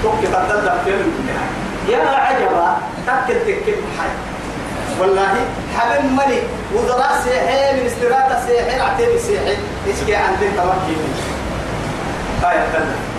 توكي 0.03 0.27
قدر 0.27 0.59
دفين 0.59 1.13
يا 1.89 1.97
عجبا 1.97 2.77
تكل 3.07 3.39
تكل 3.45 3.81
حي. 3.99 4.32
والله 4.99 5.35
حبل 5.77 6.09
ملي 6.09 6.41
وزراء 6.75 7.21
سيحي 7.23 7.73
من 7.73 7.85
استراتة 7.85 8.47
سيحي 8.47 8.79
عتيب 8.79 9.17
سيحي 9.17 9.57
إيش 9.87 9.99
كي 10.07 10.15
عندي 10.15 10.47
توكي 10.57 10.95
هاي 12.43 12.57
الدنيا 12.65 13.13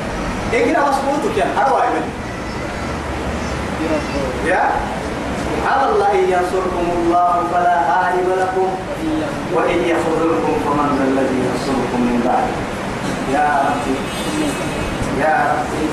إنجنا 0.54 0.80
مصبوطك 0.88 1.38
يا 1.38 1.46
أروى 1.66 1.80
من 1.80 2.04
يا؟ 4.46 4.70
سبحان 5.64 5.88
الله 5.88 6.12
إن 6.12 6.28
ينصركم 6.28 6.86
الله 6.96 7.44
فلا 7.52 7.76
غالب 7.90 8.28
لكم 8.38 8.68
وإن 9.54 9.78
يخذلكم 9.84 10.54
فمن 10.64 10.88
ذا 10.98 11.04
الذي 11.04 11.38
ينصركم 11.46 12.00
من 12.00 12.20
بعد. 12.26 12.46
يا 13.34 13.62
ربي. 13.66 13.96
يا 15.20 15.34
ربي. 15.52 15.86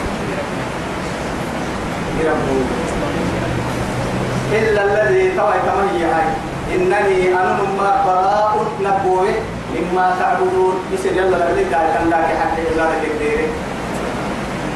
يا 2.24 2.32
ربي. 2.32 2.91
إلا 4.52 4.82
الذي 4.84 5.32
توي 5.38 5.58
تمهي 5.68 6.04
إنني 6.76 7.34
أنا 7.34 7.58
ما 7.78 8.04
براء 8.06 8.66
نبوه 8.82 9.28
مما 9.76 10.16
تعبدون. 10.20 10.76
يصير 10.94 11.12
يلا 11.12 11.38
قال 11.38 11.58
كان 11.72 12.10
لك 12.10 12.28
حتى 12.42 12.62
إلا 12.62 12.84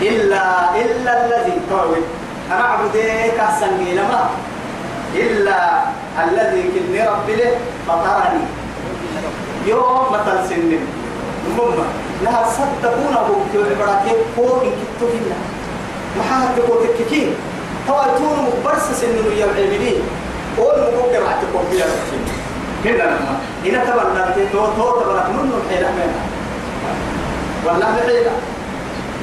إلا 0.02 0.76
إلا 0.82 1.12
الذي 1.26 1.58
توي 1.70 2.02
أنا 2.52 2.64
عبدك 2.64 3.40
أحسن 3.40 3.80
لما 3.96 4.30
إلا 5.16 5.58
الذي 6.24 6.64
كني 6.74 7.08
ربي 7.08 7.36
له 7.36 7.52
فطرني. 7.88 8.44
يوم 9.68 10.06
مثل 10.12 10.50
سنين 10.50 10.88
المهم 11.48 11.86
لها 12.24 12.42
صدقون 12.50 13.14
أبو 13.18 13.36
كيف 13.54 14.18
فوق 14.36 14.62
كتو 14.62 15.06
هنا 15.08 15.38
ما 16.18 16.24
حد 16.24 16.56
تقول 16.58 16.88
توا 17.88 18.04
تون 18.18 18.38
مبرس 18.48 18.86
سنو 19.02 19.32
يا 19.40 19.46
عبدين 19.46 19.98
قول 20.58 20.76
مبوك 20.82 21.14
راح 21.24 21.34
تكون 21.42 21.64
فيها 21.72 21.86
كده 22.86 23.06
لما 23.06 23.40
هنا 23.66 23.80
تبع 23.86 24.04
لا 24.16 24.26
تو 24.52 24.66
تو 24.78 25.00
تبع 25.00 25.28
من 25.28 25.52
الحيلة 25.60 25.90
منها 25.98 26.24
والله 27.66 27.90
الحيلة 27.98 28.32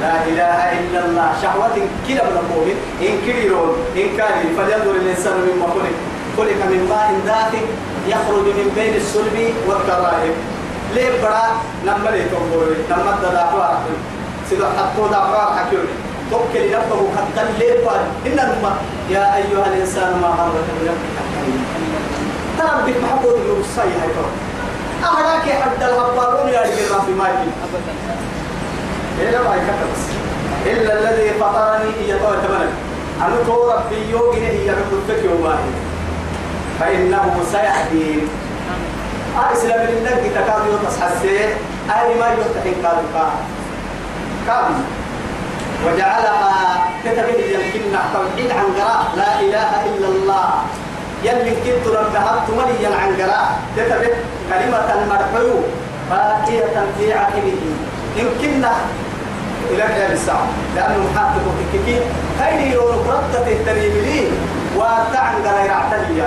لا 0.00 0.14
إله 0.30 0.58
إلا 0.80 1.00
الله. 1.06 1.28
شهوة 1.42 1.76
كلا 2.08 2.24
من 2.24 2.36
المؤمن 2.42 2.76
إن 3.06 3.14
كبيرون 3.26 3.70
إن 3.96 4.08
كان 4.18 4.38
فلينظر 4.56 4.94
الإنسان 5.02 5.34
مما 5.46 5.66
خلق. 5.74 5.96
خلق 6.36 6.60
من 6.72 6.80
ماء 6.90 7.08
دافئ 7.26 7.64
يخرج 8.08 8.46
من 8.58 8.68
بين 8.74 8.94
الصلب 8.96 9.36
والترائب 9.68 10.34
ليه 10.94 11.22
برا؟ 11.22 11.44
نما 11.86 12.10
ليه 12.10 12.26
تقول 12.32 12.70
نما 12.90 13.12
تدافع. 13.22 13.78
سيدو 14.50 14.64
حطوا 14.64 15.08
دافع 15.08 15.56
حكيوني. 15.56 15.94
توكل 16.32 16.64
نفسه 16.76 17.00
حتى 17.16 17.40
الليل 17.48 17.88
قال؟ 17.88 18.00
إن 18.26 18.38
الماء 18.38 18.76
يا 19.10 19.36
أيها 19.36 19.66
الإنسان 19.66 20.10
ما 20.22 20.28
غرك 20.28 20.68
بربك 20.80 21.14
ترى 22.58 22.92
بك 22.92 22.96
محبوب 23.04 23.36
الوصايا 23.46 23.96
هاي 24.02 24.10
ترى 24.16 24.30
أهلاك 25.04 25.62
حتى 25.62 25.84
الهبارون 25.84 26.48
يا 26.48 26.60
رجل 26.60 26.92
ما 26.92 27.00
في 27.06 27.12
مايكي. 27.12 27.50
إلا 29.20 29.38
ما 29.42 29.54
يكتبس 29.56 30.02
إلا 30.66 30.92
الذي 30.98 31.30
فطرني 31.40 31.90
إيا 32.04 32.16
طوى 32.16 32.36
تمنك 32.36 32.72
أنا 33.20 33.36
تو 33.46 33.70
ربي 33.70 34.10
يوغي 34.10 34.46
هي 34.46 34.70
ربك 34.70 35.24
يوماهي 35.24 35.70
فإنه 36.80 37.42
سيهدين 37.52 38.28
أسلم 39.52 39.86
للنبي 39.88 40.28
تكاد 40.28 40.62
يتصحسي 40.72 41.38
أي 41.98 42.14
ما 42.20 42.26
يفتحين 42.28 42.74
كادو 42.82 43.28
كادو 44.46 44.74
وجعلها 45.86 46.84
كتبه 47.04 47.38
يمكن 47.54 47.82
توحيد 48.14 48.50
عن 48.50 48.66
قراء 48.78 49.02
لا 49.16 49.40
إله 49.40 49.70
إلا 49.90 50.08
الله 50.08 50.48
يلي 51.24 51.50
كنت 51.64 51.86
ربها 51.96 52.44
تملي 52.48 52.86
عن 52.86 53.10
قراء 53.20 53.46
كتبه 53.76 54.10
كلمة 54.50 54.88
المرحو 54.94 55.48
باقية 56.10 56.76
في 56.98 57.12
عقبه 57.12 57.60
يمكننا 58.16 58.72
إلى 59.70 59.82
قيام 59.82 60.12
الساعة 60.12 60.46
لأنه 60.76 60.98
محقق 61.14 61.44
تككي 61.72 61.96
خير 62.40 62.60
يرون 62.72 62.96
قرطة 63.08 63.46
التريم 63.52 63.92
لي 64.04 64.28
وتعن 64.76 65.34
قراء 65.46 65.64
يعتلي 65.66 66.22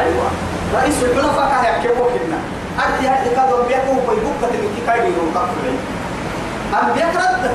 أيوة 0.00 0.28
رئيس 0.74 0.94
الحلفاء 1.02 1.48
كان 1.50 1.64
يحكي 1.64 1.88
وكنا 1.88 2.38
أدي 2.78 3.08
هذه 3.08 3.28
كذا 3.34 3.56
بيكو 3.68 3.92
بيبقى 3.94 4.50
تنكي 4.52 4.80
خير 4.86 5.04
يرون 5.04 5.30
قرطة 5.34 5.72
أم 6.74 6.92
بيكرد 6.94 7.50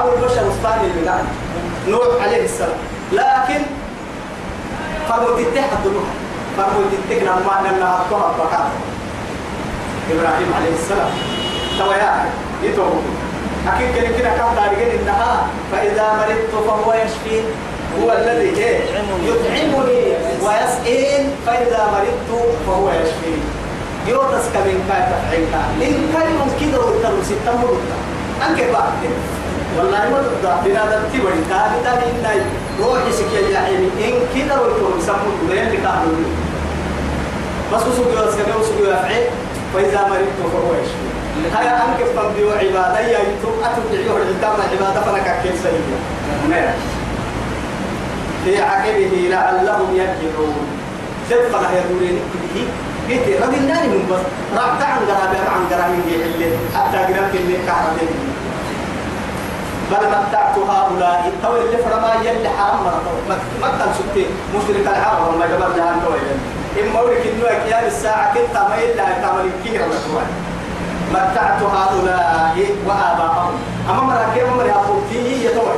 أبو 0.00 0.08
البشر 0.16 0.46
الثاني 0.46 0.86
اللي 0.90 1.08
قال 1.10 1.24
نوح 1.88 2.22
عليه 2.22 2.44
السلام. 2.44 2.78
لكن 3.12 3.62
فرموا 5.08 5.36
تتح 5.40 5.68
الدنوح 5.78 6.08
فرموا 6.56 6.84
تتك 6.92 7.22
لما 7.22 7.60
أننا 7.60 8.00
أطوها 8.00 8.30
البقاء 8.30 8.70
إبراهيم 10.10 10.50
عليه 10.56 10.74
السلام. 10.82 11.10
تويا 11.78 12.24
يتوبوا. 12.62 13.00
أكيد 13.68 13.94
كده 13.96 14.18
كده 14.18 14.28
كم 14.30 14.54
تارجين 14.56 15.00
إنها 15.00 15.46
فإذا 15.72 16.12
مرضت 16.12 16.66
فهو 16.66 16.92
يشفين 16.92 17.44
هو 18.02 18.12
الذي 18.12 18.62
إيه؟ 18.62 18.78
يطعمني 19.24 20.02
ويسئين 20.42 21.30
فإذا 21.46 21.86
مرضت 21.92 22.44
فهو 22.66 22.88
يشفين 22.90 23.40
يوتس 24.08 24.44
كمن 24.54 24.84
كاي 24.88 25.02
تفعيلك 25.12 25.54
إن 25.82 26.08
كان 26.12 26.50
كده 26.60 27.22
ستة 27.22 27.52
مرضى 27.56 27.96
أنك 28.48 28.70
بعد 28.72 28.92
والله 29.78 30.10
ما 30.10 30.22
تبدا 30.22 30.52
بنادم 30.64 31.02
تبغى 31.12 31.32
تاني 31.50 31.76
تاني 31.84 32.04
إني 32.10 32.42
روحي 32.80 33.12
سكيا 33.12 33.48
يا 33.48 33.58
عيني 33.58 33.88
إن 34.04 34.14
كده 34.34 34.62
ويكون 34.62 34.98
يسمون 34.98 35.36
بين 35.50 35.66
اللي 35.66 35.76
كانوا 35.76 36.14
بس 37.72 37.82
وسوق 37.82 38.06
يوسف 38.12 38.56
وسوق 38.60 38.80
يفعل 38.80 39.24
فإذا 39.74 40.00
مرضت 40.08 40.38
فهو 40.52 40.74
يشفي 40.74 41.14
هيا 41.56 41.84
أنك 41.84 42.00
فبدي 42.16 42.50
عبادة 42.50 43.00
يا 43.00 43.18
يتوب 43.18 43.54
أتبع 43.62 44.00
يوم 44.06 44.16
الدم 44.16 44.56
عبادة 44.72 45.00
فلك 45.00 45.40
كيف 45.42 45.66
نعم 46.50 46.74
في 48.44 48.62
عقبه 48.62 49.28
لعلهم 49.30 49.96
يرجعون 49.96 50.66
تدخل 51.30 51.64
يقولين 51.74 52.18
به 52.54 52.66
قلت 53.08 53.42
رضي 53.42 53.56
النار 53.56 53.82
من 53.82 54.06
بس 54.10 54.20
رعت 54.56 54.82
عن 54.82 54.98
قرابة 54.98 55.50
عن 55.54 55.66
قرابة 55.70 56.24
اللي 56.24 56.56
حتى 56.74 56.96
قرابة 56.96 57.38
اللي 57.40 57.56
كهربين 57.66 58.08
بل 59.90 60.06
متعت 60.08 60.58
هؤلاء. 60.58 61.32
تو 61.42 61.56
اللي 61.56 61.76
فرما 61.76 62.14
يلي 62.24 62.48
حرام 62.48 62.84
مرة. 62.84 63.02
مكتب 63.62 63.90
ستي 63.98 64.26
مشرك 64.54 64.86
العرب 64.86 65.34
وما 65.34 65.46
جبر 65.46 65.68
جهان 65.76 65.96
تو 66.04 66.12
إما 66.82 66.98
أقولك 66.98 67.26
إنه 67.26 67.44
أكيال 67.46 67.86
الساعة 67.86 68.34
كنت 68.34 68.54
ما 68.54 68.74
إلا 68.84 69.04
تعمل 69.22 69.50
كيرا 69.64 69.86
مكروه 69.86 70.22
متعت 71.12 71.62
هؤلاء 71.62 72.56
وآباءهم. 72.86 73.54
أما 73.90 74.02
مرة 74.02 74.26
كيف 74.34 74.48
مرة 74.48 75.02
فيه 75.10 75.48
يتوي 75.48 75.76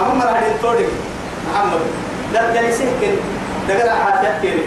أما 0.00 0.14
مرة 0.14 0.30
هذه 0.30 0.56
توري 0.62 0.88
محمد. 1.52 1.80
لا 2.32 2.50
تجلي 2.50 2.72
سهكن 2.72 3.14
دقل 3.68 3.88
عادات 3.88 4.40
كيري. 4.42 4.62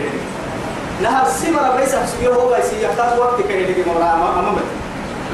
نهار 1.03 1.25
سمرة 1.27 1.75
بيسا 1.77 2.05
سجيه 2.05 2.29
هو 2.29 2.53
بيسي 2.53 2.83
يختار 2.83 3.19
وقت 3.19 3.41
كيري 3.41 3.63
لكي 3.63 3.83
مرة 3.89 4.13
أما 4.13 4.41
مرة 4.41 4.63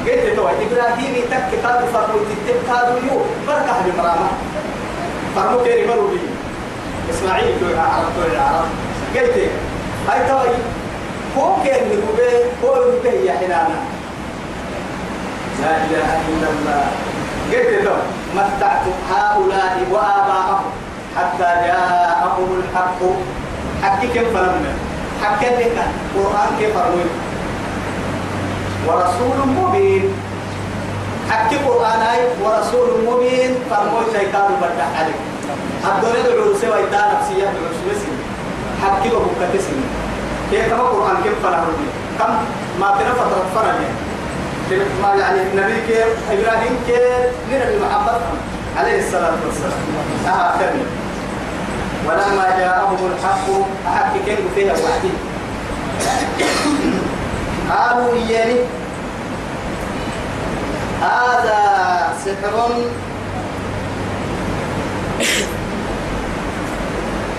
قلت 0.06 0.36
تو 0.36 0.48
إبراهيم 0.48 1.14
تك 1.30 1.50
فرمو 1.92 2.18
تتك 2.28 2.58
كادو 2.68 2.94
يو. 3.06 3.16
بركة 3.46 3.74
بمرامة 3.86 4.30
فرمو 5.36 5.58
كيري 5.64 5.86
مرو 5.86 6.06
بي. 6.06 6.20
إسماعيل 7.10 7.60
تو 7.60 7.66
عرب 7.66 8.06
تو 8.16 8.22
عرب. 8.40 8.68
قلت 9.14 9.36
هاي 10.08 10.20
تو 10.28 10.38
هو 11.36 11.56
كان 11.64 11.82
نقوله 11.88 12.32
هو 12.64 12.74
نقوله 12.74 13.12
يا 13.26 13.34
حنانا. 13.40 13.78
لا 15.62 15.72
إله 15.84 16.10
إلا 16.30 16.48
الله. 16.52 16.84
قلت 17.52 17.72
له 17.84 17.98
متعت 18.36 18.84
هؤلاء 19.10 19.74
وآباءهم 19.90 20.64
حتى 21.16 21.50
جاءهم 21.66 22.48
الحق. 22.58 23.00
حكي 23.82 24.06
كم 24.14 24.26
فلما 24.34 24.72
حكي 25.22 25.46
لك 25.46 25.76
القرآن 26.14 26.50
كيف 26.58 26.76
أروي 26.76 27.04
ورسول 28.86 29.38
مبين. 29.58 30.04
حكي 31.30 31.56
قرآن 31.56 32.02
ورسول 32.42 32.88
مبين. 33.06 33.50
فرموي 33.70 34.04
شيطان 34.12 34.50
بدع 34.62 34.88
عليك. 34.98 35.20
الدنيا 35.84 36.22
دعو 36.22 36.54
سوى 36.60 36.78
إدى 36.84 37.02
نفسية 37.14 37.44
دعو 37.44 37.70
سوى 37.78 38.14
حكي 38.82 39.08
وبكة 39.14 39.46
تسمي 39.54 39.86
كيف 40.50 40.68
كما 40.70 40.82
قرآن 40.82 41.16
كيف 41.24 41.32
فلما 41.42 41.66
كم؟ 42.18 42.32
ما 42.80 42.88
تنا 42.98 43.12
فترة 43.14 43.44
فرج 43.54 43.80
ما 45.02 45.14
يعني 45.14 45.42
النبي 45.42 45.74
كيف؟ 45.88 46.06
إبراهيم 46.30 46.74
كيف؟ 46.86 47.30
من 47.50 47.60
المحبة. 47.68 48.20
عليه 48.78 48.98
الصلاة 49.06 49.34
والسلام. 49.46 49.82
آه 50.26 50.58
كمل 50.58 50.86
ولما 52.06 52.46
جاءهم 52.58 53.10
الحق 53.12 53.46
أحق 53.86 54.12
كيف 54.26 54.38
فيها 54.54 54.72
وحدي. 54.72 55.12
قالوا 57.72 58.12
إياني 58.12 58.60
هذا 61.00 61.62
سحر. 62.24 62.56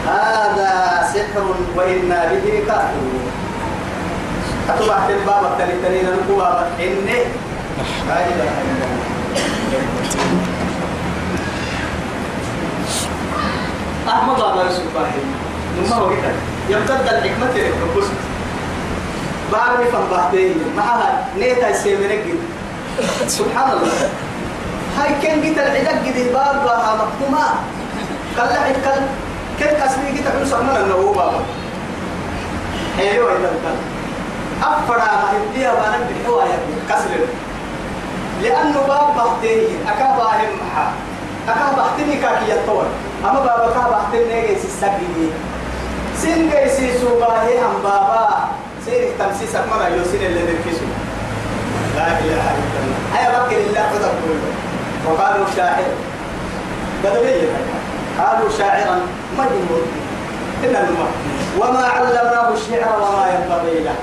هذا 0.07 0.73
سحر 1.13 1.45
وإنا 1.75 2.19
به 2.33 2.63
كافرون. 2.67 3.23
أتبع 4.69 4.97
الباب 5.09 5.43
التالي 5.45 6.01
نقول 6.01 6.45
إني 6.79 7.19
لا 8.07 8.17
إله 8.27 8.53
إلا 8.63 8.85
الله. 8.89 9.13
أحمد 14.09 14.39
الله 14.39 14.63
يوسف 14.63 14.87
باهي. 14.95 15.21
نما 15.77 15.95
هو 15.95 16.09
كده؟ 16.09 16.33
يمتد 16.69 17.07
الحكمة 17.07 17.53
للربوس 17.55 18.07
بعد 19.51 19.77
فن 19.91 20.05
بعدين 20.11 20.55
معها 20.77 21.25
نيتا 21.37 21.69
يسيمنك 21.69 22.23
سبحان 23.27 23.71
الله. 23.71 24.09
هاي 24.97 25.09
كان 25.21 25.41
جيت 25.41 25.57
العدد 25.57 26.05
جديد 26.05 26.33
باب 26.33 26.63
بها 26.65 26.95
مكتومة. 26.95 27.45
قال 28.37 28.49
لا 28.49 28.71
كل 28.71 29.01
كل 29.59 29.65
كسبي 29.65 30.11
جيت 30.11 30.27
أقول 30.27 30.47
سمنا 30.47 30.93
هو 30.93 31.13
بابا. 31.13 31.41
حلو 32.97 33.27
إذا 33.27 33.51
كان 33.63 33.77
أفرع 34.63 35.05
ما 35.05 35.29
هديها 35.33 35.73
بنا 35.73 35.97
بالحواية 36.07 36.57
كسر 36.89 37.11
لأنه 38.41 38.79
باب 38.87 39.07
بحتيه 39.15 39.67
أكاباهم 39.87 40.51
محا. 40.61 40.91
أكابحتني 41.47 42.15
كاكي 42.15 42.51
يطول. 42.51 42.85
أما 43.23 43.39
بابا 43.39 43.73
كابا 43.73 43.95
أحتل 43.95 44.27
نيجي 44.27 44.55
سيساكي 44.61 45.31
سين 46.17 46.49
جاي 46.49 46.69
سيسو 46.69 47.19
باهي 47.19 47.59
أم 49.43 49.49
بابا 49.49 49.51
سير 49.51 49.51
تمسيس 49.51 49.55
أكمل 49.55 49.81
أيو 49.85 50.03
سين 50.03 50.21
اللي 50.21 50.39
نركسو 50.39 50.85
لا 51.95 52.07
إله 52.07 52.45
إلا 52.59 52.79
الله. 52.83 52.99
هيا 53.13 53.29
بكر 53.29 53.57
الله 53.57 53.81
قد 53.81 54.03
أقول 54.03 54.39
وقالوا 55.05 55.45
شاعر. 55.55 55.91
بدوية 57.03 57.49
قالوا 58.19 58.49
شاعرا 58.57 58.99
مجنون. 59.37 59.85
إن 60.63 60.75
الماء 60.75 61.11
وما 61.59 61.85
علمناه 61.87 62.53
الشعر 62.53 62.95
وما 63.01 63.25
ينبغي 63.33 63.83
له. 63.83 63.95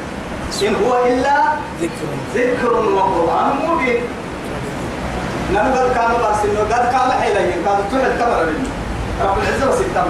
إن 0.68 0.74
هو 0.84 1.06
إلا 1.06 1.36
ذكر. 1.80 2.08
ذكر 2.34 2.72
وقرآن 2.72 3.52
مبين. 3.68 4.02
نمو 5.54 5.74
كان 5.94 6.10
برسل 6.20 6.58
قد 6.58 6.84
كان 6.92 7.10
حيلا 7.20 7.40
قد 7.40 7.78
تحل 7.90 8.12
كبر 8.18 8.46
منه. 8.46 8.70
رب 9.24 9.38
العزة 9.38 9.70
وستم 9.70 10.08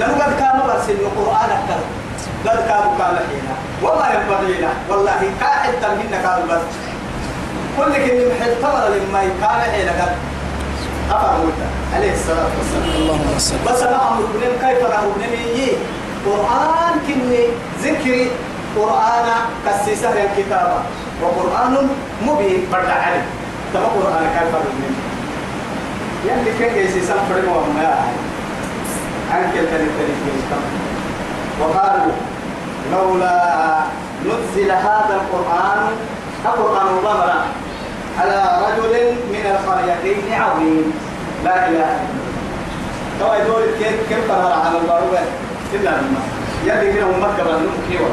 نمو 0.00 0.14
قد 0.22 0.32
كان 0.38 0.60
برسل 0.66 0.96
القرآن 1.06 1.50
أكثر. 1.50 1.80
قد 2.46 2.58
كانوا 2.68 2.92
كان 2.98 3.16
حينا 3.28 3.54
وما 3.82 4.06
ينبغي 4.14 4.60
له 4.60 4.74
والله 4.88 5.20
كاحد 5.40 5.72
تمهن 5.82 6.12
كانوا 6.22 6.46
بس 6.50 6.64
كل 7.76 7.90
محل 7.90 8.52
كبر 8.62 8.84
لما 8.94 9.20
كان 9.40 9.60
حينا 9.72 9.92
قد 9.92 10.12
أفر 11.10 11.36
موتا 11.38 11.68
عليه 11.94 12.12
الصلاة 12.12 12.52
والسلام. 12.58 12.96
اللهم 12.96 13.38
صل. 13.38 13.54
بس 13.68 13.82
أنا 13.82 14.08
أمر 14.08 14.24
بنين 14.34 14.52
كيف 14.60 14.80
نهو 14.90 15.10
بنين 15.16 15.76
قرآن 16.26 16.94
كني 17.06 17.44
ذكري 17.82 18.30
قرآن 18.76 19.26
كسيسة 19.66 20.08
الكتابة. 20.08 20.78
وقرآن 21.22 21.88
مبين. 22.26 22.66
برد 22.72 22.90
عليه 22.90 23.24
تبقى 23.74 23.88
قرآن 23.88 24.24
كيف 24.38 24.52
نهو 24.52 24.94
يلي 26.24 26.58
كان 26.58 26.74
جيسي 26.74 27.00
سنفر 27.00 27.36
وما 27.48 27.88
عنك 29.32 29.54
التالي 29.54 29.84
التالي 29.84 30.14
وقالوا 31.60 32.12
لولا 32.92 33.80
نزل 34.24 34.70
هذا 34.70 35.20
القرآن 35.20 35.86
القرآن 36.44 36.86
ظهر 37.02 37.44
على 38.20 38.66
رجل 38.66 38.94
من 39.32 39.44
القريتين 39.54 40.42
عظيم. 40.42 40.92
لا 41.44 41.68
إله 41.68 41.68
إلا 41.68 41.84
الله. 43.20 43.36
يدور 43.36 43.60
كيف 43.78 44.08
كيف 44.08 44.30
على 44.30 44.78
الباروبة؟ 44.78 45.18
إلا 45.74 45.90
لما 45.90 46.20
يلي 46.64 46.92
كده 46.92 47.06
مكة 47.06 47.42
بنو 47.44 47.70
كيوا 47.88 48.08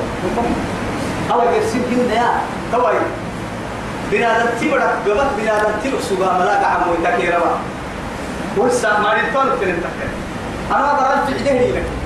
أو 1.32 1.42
يرسل 1.42 1.80
جنة 1.92 2.14
يا؟ 2.14 2.32
تو 2.72 2.88
بنادم 4.12 4.50
تبرك 4.62 4.94
قبل 5.06 5.22
بنادم 5.38 5.72
تبرك 5.84 6.02
سبحان 6.02 6.42
الله 6.42 6.56
كعمو 6.62 6.94
يتكيروا 6.94 7.56
ورسا 8.58 9.00
ما 9.00 9.14
يطول 9.14 9.58
في 9.60 9.66
التكير 9.66 10.12
أنا 10.72 11.26
في 11.28 11.50
عده 11.50 11.68
لك. 11.76 12.01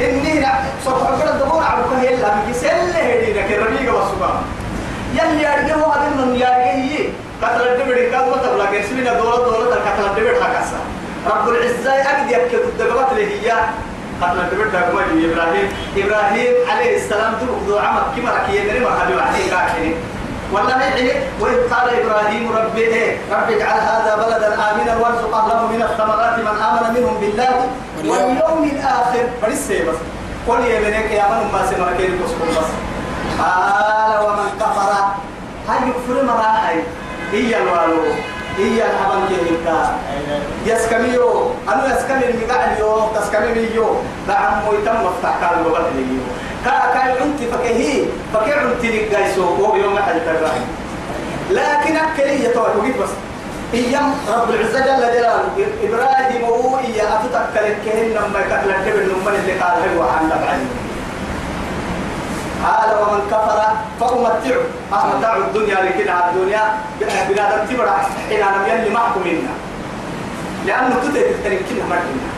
إني 0.00 0.46
صوت 0.84 1.02
عبر 1.02 1.30
الدبور 1.30 1.62
عبر 1.62 1.96
هي 2.00 2.14
اللي 2.14 2.26
بيسل 2.46 2.68
هدي 2.96 3.32
لك 3.32 3.52
الربيع 3.52 3.92
والسبحان 3.92 4.42
يلي 5.14 5.46
أرجعه 5.54 5.92
هذا 5.94 6.24
من 6.24 6.36
يارجيه. 6.36 7.08
قتل 7.42 7.60
الدبر 7.68 7.94
كذا 8.10 8.20
وتبلا 8.20 8.64
كسبنا 8.64 9.12
دولة 9.12 9.36
دولة 9.36 9.76
قتل 9.76 10.04
الدبر 10.10 10.42
حكاسا 10.44 10.78
رب 11.26 11.48
العزة 11.48 11.92
أقدر 11.92 12.30
يكتب 12.30 12.58
الدبرات 12.58 13.06
اللي 13.12 13.26
هي 13.26 13.50
قتل 14.22 14.40
الدبر 14.40 14.66
دعوة 14.66 15.02
إبراهيم. 15.02 15.68
إبراهيم 15.96 16.52
عليه 16.70 16.96
السلام 16.96 17.34
تروح 17.66 17.84
عمك. 17.84 18.02
كما 18.16 18.30
ركيه 18.30 18.72
مريم 18.72 18.84
هذا 18.86 19.22
عليه 19.22 19.50
كاكني 19.50 19.94
والله 20.52 20.82
يعني 20.82 21.12
وإذ 21.40 21.58
قال 21.70 21.88
إبراهيم 22.00 22.52
ربي 22.56 22.80
إيه؟ 22.80 23.16
رب 23.32 23.50
اجعل 23.50 23.80
هذا 23.80 24.16
بلدا 24.16 24.54
آمنا 24.54 24.96
وارزق 24.96 25.34
أهله 25.36 25.66
من 25.66 25.82
الثمرات 25.82 26.38
من 26.38 26.46
آمن 26.46 27.00
منهم 27.00 27.20
بالله. 27.20 27.68
واليوم 28.04 28.70
الآخر. 28.72 29.24
برسي 29.42 29.84
بس 29.84 29.96
قل 30.48 30.64
يا 30.64 30.80
بنيك 30.80 31.10
يا 31.10 31.24
من 31.28 31.52
ما 31.52 31.66
سمع 31.70 31.92
كيف 31.98 32.10
تسكن 32.24 32.48
بس 32.48 32.70
قال 33.40 34.24
ومن 34.24 34.48
كفر. 34.60 34.92
هاي 35.68 35.88
يكفر 35.88 36.24
مراحي 36.24 36.78
هي 37.32 37.56
الوالو. 37.62 38.02
هي 38.58 38.82
الحبن 38.82 39.22
كيهكا 39.28 39.98
يسكميو. 40.66 41.50
أنا 41.68 41.98
يسكمي 41.98 42.24
المقعليو 42.30 43.00
تسكمي 43.14 43.68
دعم 44.28 44.68
ويتم 44.68 44.96
مفتح 45.04 45.34
كان 45.40 45.62
ببطليو 45.64 46.22
كا 46.64 46.70
كا 46.70 46.98
عنتي 46.98 47.46
فكهي. 47.52 48.04
فكي 48.34 48.52
عنتي 48.52 48.88
لك 48.88 49.10
جايسو 49.10 49.44
هو 49.44 49.76
يوم 49.76 49.98
أحد 49.98 50.16
التراحي 50.16 50.60
لكن 51.50 51.96
أكلي 51.96 52.44
يتوه 52.44 52.76
وقيت 52.78 52.96
بس. 52.96 53.08
إيام 53.74 54.14
رب 54.28 54.50
العزة 54.50 54.80
جل 54.80 55.00
جلاله. 55.14 55.44
إبراهيم 55.82 56.17
أتتكل 57.48 57.74
كهن 57.84 58.08
لما 58.10 58.38
يكتل 58.40 58.70
الكبر 58.70 59.02
لما 59.02 59.30
اللي 59.30 59.52
قال 59.52 59.96
هو 59.96 60.02
عن 60.02 60.30
قال 62.64 62.90
ومن 63.00 63.20
كفر 63.30 63.58
فأمتعه. 64.00 64.62
أمتع 64.92 65.36
الدنيا 65.36 65.74
لكن 65.74 66.08
على 66.08 66.30
الدنيا. 66.30 66.62
بنادم 67.28 67.66
تبرع 67.70 67.96
حين 68.28 68.42
أنا 68.42 68.66
يلي 68.66 68.90
معكم 68.90 69.20
منا 69.20 69.54
لأنه 70.66 70.94
تترك 71.02 71.36
تركنا 71.44 71.84
مرتنا 71.90 72.28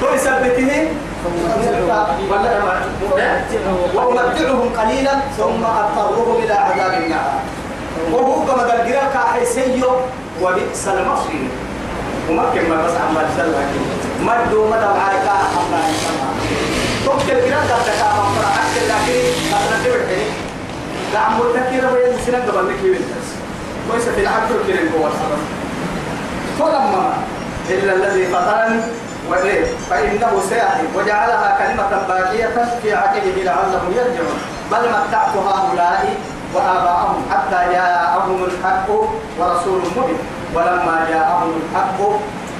تو 0.00 0.06
يثبته 0.14 0.72
وأمتعهم 3.94 4.68
قليلا 4.76 5.14
ثم 5.38 5.64
أضطرهم 5.64 6.36
إلى 6.42 6.52
عذاب 6.52 7.02
النار. 7.02 7.32
وهو 8.12 8.34
كما 8.46 8.62
قال 8.62 8.80
قراءة 8.92 9.26
حيسيو 9.32 9.90
وبئس 10.42 10.88
المصير. 10.88 11.48
ومكن 12.30 12.68
ما 12.68 12.76
بس 12.86 12.92
عمال 13.08 13.26
سلك 13.36 13.68
مدوا 14.20 14.66
مدى 14.70 14.86
معايا 14.98 15.32
حمد 15.54 15.94
توكل 17.04 17.40
قراءة 17.40 17.82
تكا 17.86 18.08
مفرع 18.18 18.50
أكل 18.62 18.84
لكن 18.92 19.20
أنا 19.52 19.84
تبعتني 19.84 20.24
لا 21.12 21.18
عم 21.18 21.38
متكير 21.38 21.82
بين 21.94 22.18
سنة 22.26 22.38
قبل 22.38 22.68
لك 22.68 22.84
يبنتس 22.84 23.28
كويس 23.90 24.04
في 24.04 24.20
العبد 24.20 24.50
الكريم 24.50 24.92
هو 24.98 25.08
فلما 26.58 27.12
إلا 27.70 27.92
الذي 27.92 28.26
فطرني 28.26 28.80
وإيه 29.30 29.64
فإنه 29.90 30.42
سيأتي 30.48 30.86
وجعلها 30.96 31.58
كلمة 31.58 32.06
باقية 32.08 32.78
في 32.82 32.94
عقله 32.94 33.42
لعلهم 33.44 33.92
يرجعون. 33.96 34.38
بل 34.72 34.88
متعت 34.88 35.36
هؤلاء 35.36 36.16
وآباءهم 36.54 37.22
حتى 37.30 37.72
جاءهم 37.72 38.44
الحق 38.44 38.90
ورسول 39.38 39.80
مبين. 39.96 40.18
ولما 40.54 41.06
جاءهم 41.10 41.52
الحق 41.62 41.98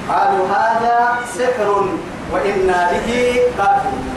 قالوا 0.09 0.47
هذا 0.49 1.19
سحر 1.39 1.85
وإنا 2.33 2.91
به 2.93 3.41
كافرون 3.59 4.09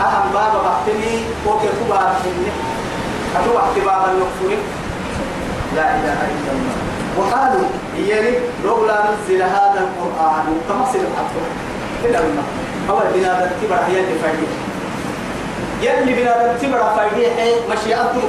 أهم 0.00 0.32
بابا 0.32 0.58
بحتني 0.62 1.14
وكي 1.46 1.68
كبار 1.80 2.12
مني 2.24 2.50
أتو 3.36 3.58
بابا 3.80 4.10
النقفوري 4.12 4.58
لا 5.76 5.86
إله 5.96 6.18
إلا 6.34 6.50
الله. 6.52 6.76
وقالوا 7.18 7.68
يعني 7.98 8.30
لولا 8.64 8.98
نزل 9.10 9.42
هذا 9.42 9.80
القرآن 9.86 10.46
سير 10.92 11.00
الحق. 11.00 11.34
كده 12.04 12.18
الماء 12.18 12.44
أول 12.90 13.06
بنادم 13.14 13.50
تبرع 13.62 13.88
يلي 13.88 14.18
فايدي 14.22 14.46
يلي 15.82 16.22
بنادم 16.22 16.58
تبرع 16.62 16.94
فايدي 16.96 17.30
حي 17.36 17.52
مشيئته 17.72 18.20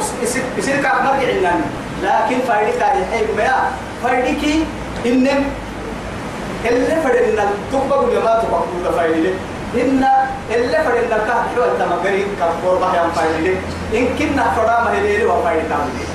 يصير 0.57 0.81
لنا 1.39 1.51
لكن 2.03 2.39
فايدي 2.47 2.71
كاي 2.71 3.05
حي 3.11 3.25
ما 3.37 3.71
فايديك 4.05 4.65
إنم 5.05 5.43
اللي 6.69 6.95
فرنا 7.03 7.45
تقبل 7.71 8.13
جماعة 8.15 8.41
تقبل 8.41 8.93
فايدي 8.97 9.29
إن 9.81 10.05
اللي 10.55 10.77
فرنا 10.77 11.17
كه 11.27 11.33
حوالي 11.55 11.73
تمغري 11.79 12.25
كفور 12.39 12.75
بحيان 12.81 13.11
فايدي 13.11 13.53
إن 13.93 14.05
كنا 14.19 14.43
هي 14.91 15.25
وفايدي 15.25 15.67
تعمل 15.69 16.05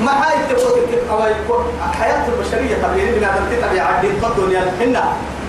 ما 0.00 0.12
هاي 0.12 0.36
تقول 0.50 1.62
حياة 2.00 2.28
البشرية 2.28 2.82
طبيعي 2.82 3.10
من 3.10 3.24
هذا 3.24 3.42
التبع 3.50 3.82
عدين 3.82 4.10
الدنيا 4.10 4.62
هنا 4.80 5.04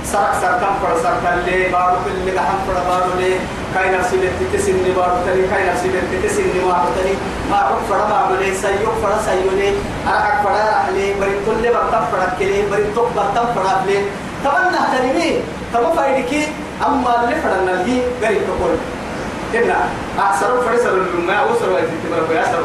سرق 0.05 0.41
سرق 0.41 0.59
كم 0.59 0.73
فرد 0.81 0.97
سرق 1.03 1.33
اللي 1.33 1.69
بارو 1.71 1.95
كل 2.05 2.29
اللي 2.29 2.39
هم 2.39 2.59
فرد 2.67 3.37
بارو 3.75 3.85
لي 3.85 3.89
كاي 3.89 3.97
نفسي 3.97 4.17
بتتسين 4.17 4.83
لي 4.83 4.91
بارو 4.91 5.25
تاني 5.25 5.47
كاي 5.47 5.63
نفسي 5.69 5.89
بتتسين 5.89 6.45
لي 6.53 6.59
بارو 6.59 6.89
تاني 6.95 7.15
ما 7.49 7.57
عق 7.57 7.79
فرد 7.89 8.09
ما 8.09 8.29
بلي 8.31 8.55
سيو 8.55 8.91
فرد 9.01 9.19
سيو 9.25 9.51
لي 9.57 9.73
أرعك 10.07 10.43
فرد 10.43 10.55
أحلي 10.55 11.13
بري 11.19 11.37
كل 11.45 11.63
بطن 11.73 12.05
فرد 12.11 12.29
كلي 12.39 12.61
بري 12.71 12.83
توك 12.95 13.07
بطن 13.15 13.45
فرد 13.55 13.87
لي 13.87 13.97
تمنى 14.43 14.79
تنمي 14.93 15.41
تما 15.73 15.89
فايدك 15.95 16.33
أما 16.85 17.23
اللي 17.23 17.35
فرد 17.35 17.61
نلقي 17.67 17.97
غير 18.21 18.41
تقول. 18.47 18.75
هنا 19.53 19.77
أحسن 20.19 20.47
سر 20.83 20.95
ما 21.27 21.33
أوصل 21.33 21.71
وقت 21.71 21.83
تبرك 22.03 22.29
يا 22.35 22.43
سر. 22.43 22.63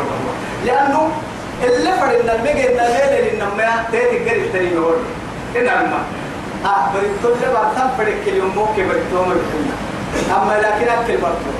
لأنه 0.66 1.11
اللي 1.64 1.92
فرنا 2.01 2.35
المجد 2.35 2.71
نغير 2.77 3.33
إنما 3.33 3.85
تيتي 3.92 4.31
قريب 4.31 4.53
تاني 4.53 4.71
إن 5.57 5.68
عما 5.68 6.01
آه 6.64 6.92
بريد 6.94 7.12
كل 7.23 7.53
بعد 7.55 7.75
تم 7.77 7.88
فرق 7.99 8.16
اليوم 8.27 8.53
مو 8.57 8.66
كبر 8.77 8.97
توم 9.12 9.33
الكلنا 9.33 9.88
أما 10.37 10.53
لكن 10.59 10.88
أكل 10.88 11.16
برضو 11.23 11.51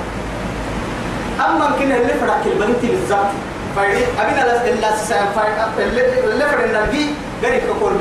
أما 1.39 1.71
كنا 1.79 1.95
اللي 1.97 2.13
فرق 2.13 2.41
البنت 2.45 2.81
بالذات 2.83 3.29
فايدي 3.75 4.03
أبينا 4.19 4.41
لا 4.45 4.69
إلا 4.69 4.95
سام 4.97 5.25
فايد. 5.35 5.53
اللي 6.23 6.45
فرنا 6.45 6.83
الجي 6.85 7.05
قريب 7.43 7.61
كقول 7.63 7.93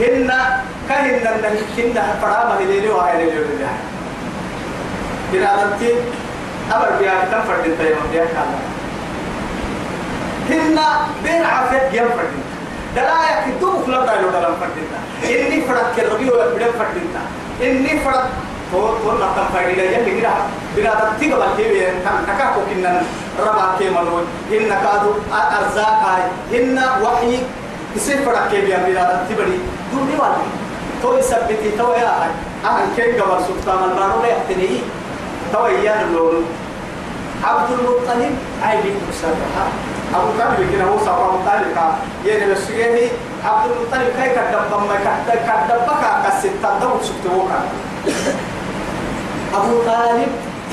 إن 0.00 0.32
كهنا 0.88 1.32
إن 1.32 1.60
كنا 1.76 2.00
هاي 2.20 2.62
اللي 2.62 2.80
له 2.80 3.42
ده 3.60 3.70
كنا 5.32 5.76
نتي 5.76 5.94
أبر 6.72 6.90
بيا 6.98 7.12
تم 7.32 7.40
فرد 7.48 7.64
التيم 7.66 7.96
بيا 8.12 8.24
كذا 8.24 8.58
هن 10.50 10.78
بين 11.24 11.42
عافية 11.44 11.88
جيم 11.92 12.08
فردين 12.08 12.44
دلايا 12.96 13.46
كدوم 13.46 13.82
خلا 13.86 14.06
دايلو 14.06 14.28
دلام 14.30 14.52
فردين 14.60 14.88
إني 15.24 15.60
فرد 15.60 15.86
كربي 15.96 16.30
ولا 16.30 16.46
بدم 16.46 16.72
فردين 16.78 17.10
إني 17.62 18.00
فرد 18.00 18.24
تو 18.72 18.78
تو 19.02 19.12
نتام 19.16 19.46
فردين 19.54 19.78
يا 19.78 19.98
اللي 19.98 20.20
كده 20.20 20.30
بنا 20.76 21.12
تتيجا 21.16 21.36
بالكيبي 21.36 21.80
كان 21.80 22.16
تكاكو 22.28 22.60
كنا 22.70 23.02
ربع 23.40 23.78
كيمانون 23.78 24.24
هن 24.50 24.68
كادو 24.84 25.10
أرزاق 25.58 25.98
هاي 26.06 26.22
هن 26.52 26.78
وحي 27.02 27.38
يصير 27.96 28.18
فرد 28.24 28.50
كيبي 28.50 28.76
بنا 28.86 29.24
تتبري 29.28 29.58
دوني 29.92 30.14
والي 30.20 30.46
تو 31.02 31.18
يثبتي 31.18 31.70
تو 31.78 31.92
يا 31.92 32.12
هاي 32.22 32.30
أهل 32.64 32.88
كي 32.96 33.20
قبل 33.20 33.44
سلطان 33.44 33.90
المارو 33.90 34.22
لا 34.22 34.28
يحتني. 34.28 34.80
تو 35.52 35.66
يا 35.66 36.02
اللون. 36.02 36.44
عبد 37.44 37.70
المطلب 37.72 38.34
عيب 38.62 38.84
مسابحة 39.08 39.66
أبو 40.14 40.30
طالب 40.38 40.70
كنا 40.72 40.84
هو 40.84 40.98
سبع 40.98 41.26
مطالب 41.26 41.76
يعني 42.26 42.52
بس 42.52 42.70
يعني 42.70 43.08
عبد 43.44 43.70
المطلب 43.70 44.08
كي 44.16 44.28
كدب 44.28 44.72
ما 44.88 44.96
كدب 45.04 45.40
كدب 45.46 45.80
بكا 45.86 46.10
كسيت 46.28 46.52
تدو 46.62 46.90
سكتوكا 47.02 47.60
أبو 49.54 49.82
طالب 49.86 50.28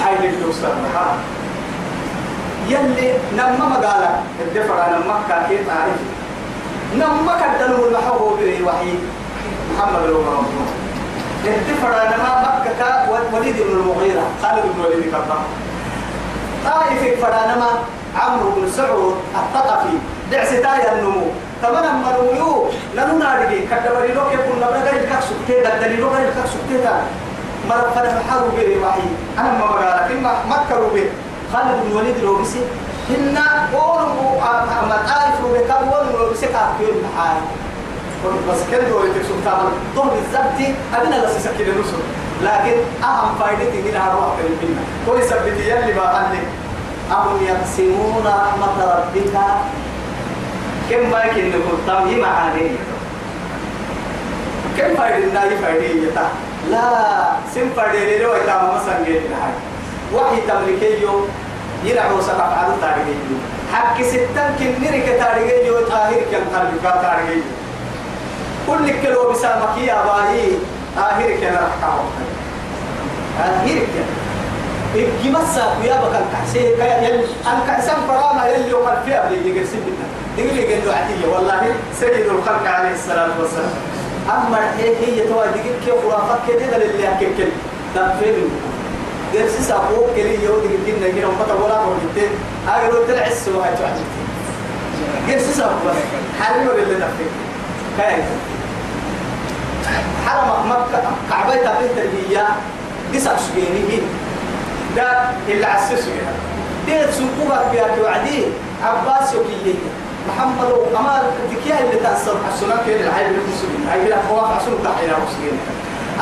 عيب 0.06 0.34
مسابحة 0.50 1.16
يلي 2.70 3.14
نما 3.34 3.66
مقالة 3.70 4.22
الدفر 4.42 4.86
أنا 4.88 4.98
مكة 5.00 5.48
كيف 5.50 5.68
تعرف 5.68 6.00
نما 6.96 7.34
كدلوا 7.42 7.88
المحو 7.88 8.36
به 8.36 8.66
وحي 8.66 8.94
محمد 9.74 10.02
بن 10.02 10.10
رمضان 10.10 10.68
الدفر 11.46 11.88
أنا 12.02 12.18
مكة 12.42 13.12
وليد 13.34 13.56
بن 13.56 13.80
المغيرة 13.80 14.24
خالد 14.42 14.64
بن 14.76 14.86
وليد 14.86 15.04
كبر 15.12 15.40
طائف 16.66 17.22
فرانما 17.22 17.70
عمرو 18.16 18.50
بن 18.50 18.70
سعود 18.72 19.16
الثقفي 19.36 19.98
دعستايا 20.32 21.00
النمو 21.00 21.28
تمنا 21.64 21.92
مرويو 21.94 22.68
لنو 22.96 23.18
نارجي 23.18 23.60
كدبري 23.60 24.14
لو 24.14 24.22
يكون 24.32 24.58
نبرا 24.58 24.78
غير 24.78 25.06
كاك 25.10 25.24
سكتي 25.30 25.62
دليل 25.82 26.00
لو 26.00 26.08
غير 26.08 26.30
كاك 26.36 26.46
سكتي 26.46 26.78
تا 27.70 27.76
مر 27.76 27.90
فنا 27.96 28.22
حارو 28.30 28.50
بي 28.56 28.78
وحي 28.84 29.02
أنا 29.40 29.52
ما 29.60 29.66
بقى 29.66 30.06
لكن 30.10 30.24
ما 30.24 30.34
مكروا 30.50 30.90
به. 30.94 31.10
خالد 31.54 31.84
بن 31.86 31.98
وليد 31.98 32.18
لو 32.24 32.36
بيسي 32.36 32.60
هن 33.10 33.38
قولوا 33.74 34.40
ما 34.90 34.98
تعرف 35.08 35.42
لو 35.42 35.54
بكاب 35.54 35.94
ولو 36.14 36.30
بيسي 36.30 36.46
كافير 36.46 36.90
الحال 36.90 37.38
بس 38.50 38.58
كده 38.72 38.90
دول 38.90 39.14
تكسب 39.14 39.36
كامل 39.46 39.72
دول 39.96 40.08
بالذات 40.08 40.76
أبينا 40.96 41.16
لسه 41.26 41.40
سكين 41.40 41.68
الرسل 41.70 41.98
لكن 42.44 42.78
أهم 43.04 43.36
فائدتي 43.40 43.82
من 43.82 43.96
هروح 43.96 44.36
كلمة 44.38 44.82
كل 45.08 45.24
سبتي 45.30 45.70
يلي 45.70 45.94
بقى 45.94 46.24
أهم 47.12 47.44
يقسمون 47.44 48.24
رحمة 48.26 48.86
ربك؟ 48.86 49.34
كم 50.90 51.12
ما 51.12 51.24
يمكن 51.24 51.50
نقول 51.50 51.78
طب 51.88 52.08
هي 52.08 52.22
معاني. 52.22 52.70
كم 54.78 54.96
فائدة 54.98 55.28
الناي 55.28 55.58
فائدة؟ 55.58 55.86
يتا 55.86 56.30
لا 56.72 57.28
سم 57.56 57.70
فائدة 57.76 58.24
لو 58.24 58.32
إتام 58.34 58.76
مثلا 58.76 59.04
جيد 59.06 59.22
لهاي 59.32 59.54
وحي 60.14 60.42
تملكيو 60.48 61.26
يلعبوا 61.84 62.22
سقف 62.22 62.54
على 62.60 62.74
تاريخيو 62.82 63.38
حق 63.74 64.02
ستان 64.02 64.56
كنيرك 64.60 65.06
تاريخيو 65.20 65.88
طاهر 65.90 66.22
كان 66.32 66.42
قلبك 66.56 67.02
تاريخيو 67.02 67.44
كل 68.68 68.90
كيلو 69.02 69.32
بسامك 69.32 69.78
يا 69.78 69.96
باهي 70.06 70.48
آخر 70.98 71.30
كان 71.42 71.54
راح 71.54 71.74
كاو 71.82 72.00
آخر 73.40 73.80
كان 73.94 74.10
الجمسة 74.96 75.64
ويا 75.82 75.96
بكر 76.02 76.22
كحسين 76.34 76.76
كيا 76.78 76.98
يل 77.02 77.26
أن 77.48 77.60
كحسن 77.68 77.94
فراما 78.08 78.48
يلي 78.48 78.74
وقال 78.74 78.98
فيها 79.06 79.30
بلي 79.30 79.50
يجلس 79.50 79.70
بنا. 79.74 80.08
دقيقة 80.38 80.92
قال 80.92 81.22
له 81.22 81.30
والله 81.30 81.76
سيد 82.00 82.26
الخلق 82.26 82.68
عليه 82.68 82.94
الصلاة 82.94 83.30
والسلام. 83.40 83.74
أما 84.30 84.60
هي 84.78 84.90
هي 84.96 85.28
توا 85.28 85.46
دقيقة 85.46 85.76
كيف 85.86 85.96
خرافات 86.12 86.40
كده 86.48 86.76
اللي 86.76 87.08
أكل 87.10 87.28
كل 87.38 87.48
تنفيذ 87.96 88.36
درس 89.34 89.52
سابو 89.52 90.08
كلي 90.16 90.44
يو 90.44 90.60
دقيقة 90.60 90.84
جنة 90.88 91.08
جنة 91.08 91.28
وقت 91.28 91.52
ولا 91.62 91.82
مرتين 91.82 92.30
أقول 92.68 93.08
تلع 93.08 93.28
السوا 93.28 93.64
هاي 93.64 93.76
تعجب 93.76 94.06
درس 95.28 95.58
سابو 95.58 95.90
حلو 96.42 96.72
اللي 96.72 96.96
تنفيذ 96.96 97.32
كيف 97.98 98.26
حرم 100.26 100.70
مكة 100.70 101.04
كعبة 101.30 101.56
تبين 101.56 101.90
تربية. 101.96 102.48
قصة 103.16 103.38
سجيني 103.38 104.02
ده 104.96 105.30
اللي 105.50 105.66
عسسه 105.66 106.12
يعني. 106.12 106.38
ديت 106.86 107.14
سنقوبة 107.14 107.72
بياك 107.72 107.92
وعدي. 108.04 108.44
عباس 108.84 109.34
يوكي 109.34 109.76
محمد 110.28 110.72
وأمار 110.72 111.24
تكيا 111.52 111.80
اللي 111.80 111.96
تأثر 112.04 112.36
حسنا 112.48 112.76
كين 112.86 112.96
العيب 113.08 113.28
تسوي 113.48 113.92
عيب 113.92 114.08
لا 114.08 114.18
خواف 114.30 114.46
حسنا 114.60 114.76
تحيا 114.84 115.08
مسلمين 115.28 115.60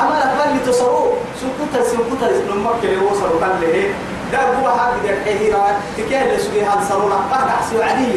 أما 0.00 0.14
لك 0.18 0.46
اللي 0.46 0.72
تصروا 0.72 1.12
سنقوتا 1.40 1.90
سنقوتا 1.90 2.26
نمك 2.54 2.84
اللي 2.84 2.96
وصلوا 3.04 3.40
قال 3.40 3.60
له 3.60 3.92
ده 4.32 4.38
هو 4.38 4.78
حاجة 4.78 5.12
ده 5.12 5.24
حيرا 5.24 5.66
تكيا 5.98 6.22
اللي 6.22 6.38
سوي 6.38 6.62
هالصرونا 6.62 7.14
قرد 7.14 7.48
حسوا 7.50 7.84
عدي 7.84 8.12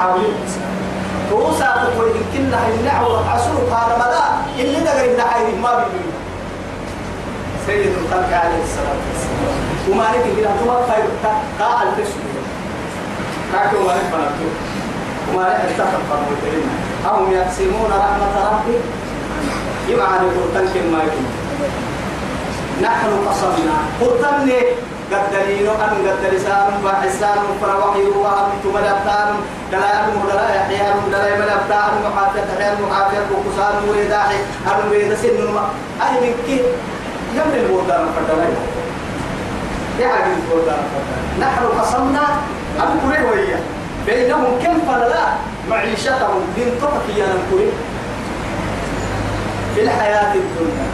عاولين 0.00 0.34
فوسا 1.30 1.90
تقول 1.94 2.08
إن 2.10 2.22
كنا 2.38 2.58
هنعور 2.66 3.24
عسول 3.34 3.56
قال 3.74 3.98
ملا 3.98 4.24
اللي 4.58 4.80
ده 4.80 5.00
غير 5.02 5.16
نحيري 5.18 5.52
ما 5.62 5.70
بيقول. 5.74 6.12
سيد 7.66 7.86
الخلق 7.86 8.26
عليه 8.36 8.62
الصلاة 8.64 8.96
والسلام. 9.08 9.56
وما 9.90 10.04
نك 10.10 10.36
كده 10.38 10.50
هو 10.50 10.86
خير 10.86 11.04
تا 11.22 11.82
الفسق 11.82 12.14
كاكو 13.52 13.76
ما 13.86 13.94
نك 13.94 14.02
فنكتو 14.12 14.48
وما 15.34 15.64
اتفق 15.64 16.00
قبول 16.10 16.62
هم 17.04 17.32
يقسمون 17.32 17.90
رحمة 17.90 18.34
ربي 18.50 18.76
يبقى 19.88 20.06
عن 20.12 20.20
القرطان 20.24 20.68
كما 20.74 20.98
يكون 21.04 21.26
نحن 22.82 23.08
قصمنا 23.28 23.76
قرطان 24.00 24.50
قد 25.12 25.22
دليل 25.32 25.66
أن 25.68 26.08
قد 26.08 26.34
لسان 26.34 26.68
وحسان 26.84 27.38
فروحي 27.62 28.02
وهم 28.02 28.48
تملبتان 28.64 29.28
دلائل 29.72 30.06
مدلاء 30.24 30.68
يحيى 30.70 30.92
دلائل 31.10 31.38
ملبتان 31.40 31.90
محافظة 32.04 32.48
غير 32.58 32.74
محافظة 32.88 33.26
وقصان 33.32 33.88
ويداحي 33.88 34.36
أن 34.66 34.90
ويد 34.90 35.14
سن 35.14 35.56
أي 36.02 36.20
من 36.20 36.34
كي 36.46 36.60
يمن 37.34 37.54
البودان 37.54 38.06
فدلائل 38.16 38.54
يعني 40.00 40.32
البودان 40.34 40.82
نحن 41.40 41.64
قسمنا. 41.80 42.26
أنكره 42.76 43.30
ويا 43.32 43.60
بينهم 44.06 44.58
كم 44.62 44.78
فلا 44.92 45.26
معيشتهم 45.70 46.40
بنطقك 46.56 47.06
يا 47.16 47.26
نكره 47.26 47.72
في 49.74 49.82
الحياة 49.82 50.34
الدنيا. 50.34 50.86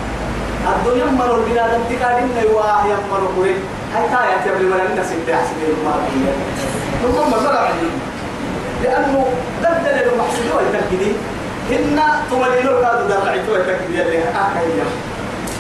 الدنيا 0.77 1.05
مروا 1.05 1.37
البلاد 1.37 1.71
انتقادين 1.75 2.29
نيواه 2.41 2.85
يمروا 2.85 3.29
قرين 3.39 3.61
هاي 3.95 4.09
تايا 4.09 4.37
تبلي 4.45 4.67
ولا 4.67 4.87
الناس 4.91 5.07
اللي 5.13 5.35
أحسن 5.35 5.53
المالية 5.69 6.33
ثم 7.03 7.49
عجيب 7.57 7.95
لأنه 8.85 9.27
بدل 9.61 9.97
المحسد 10.03 10.47
والتكدي 10.57 11.13
هن 11.71 12.01
تملين 12.31 12.69
الكاد 12.69 13.09
درعت 13.09 13.49
والتكدي 13.53 14.03
اللي 14.03 14.19
أحيا 14.19 14.85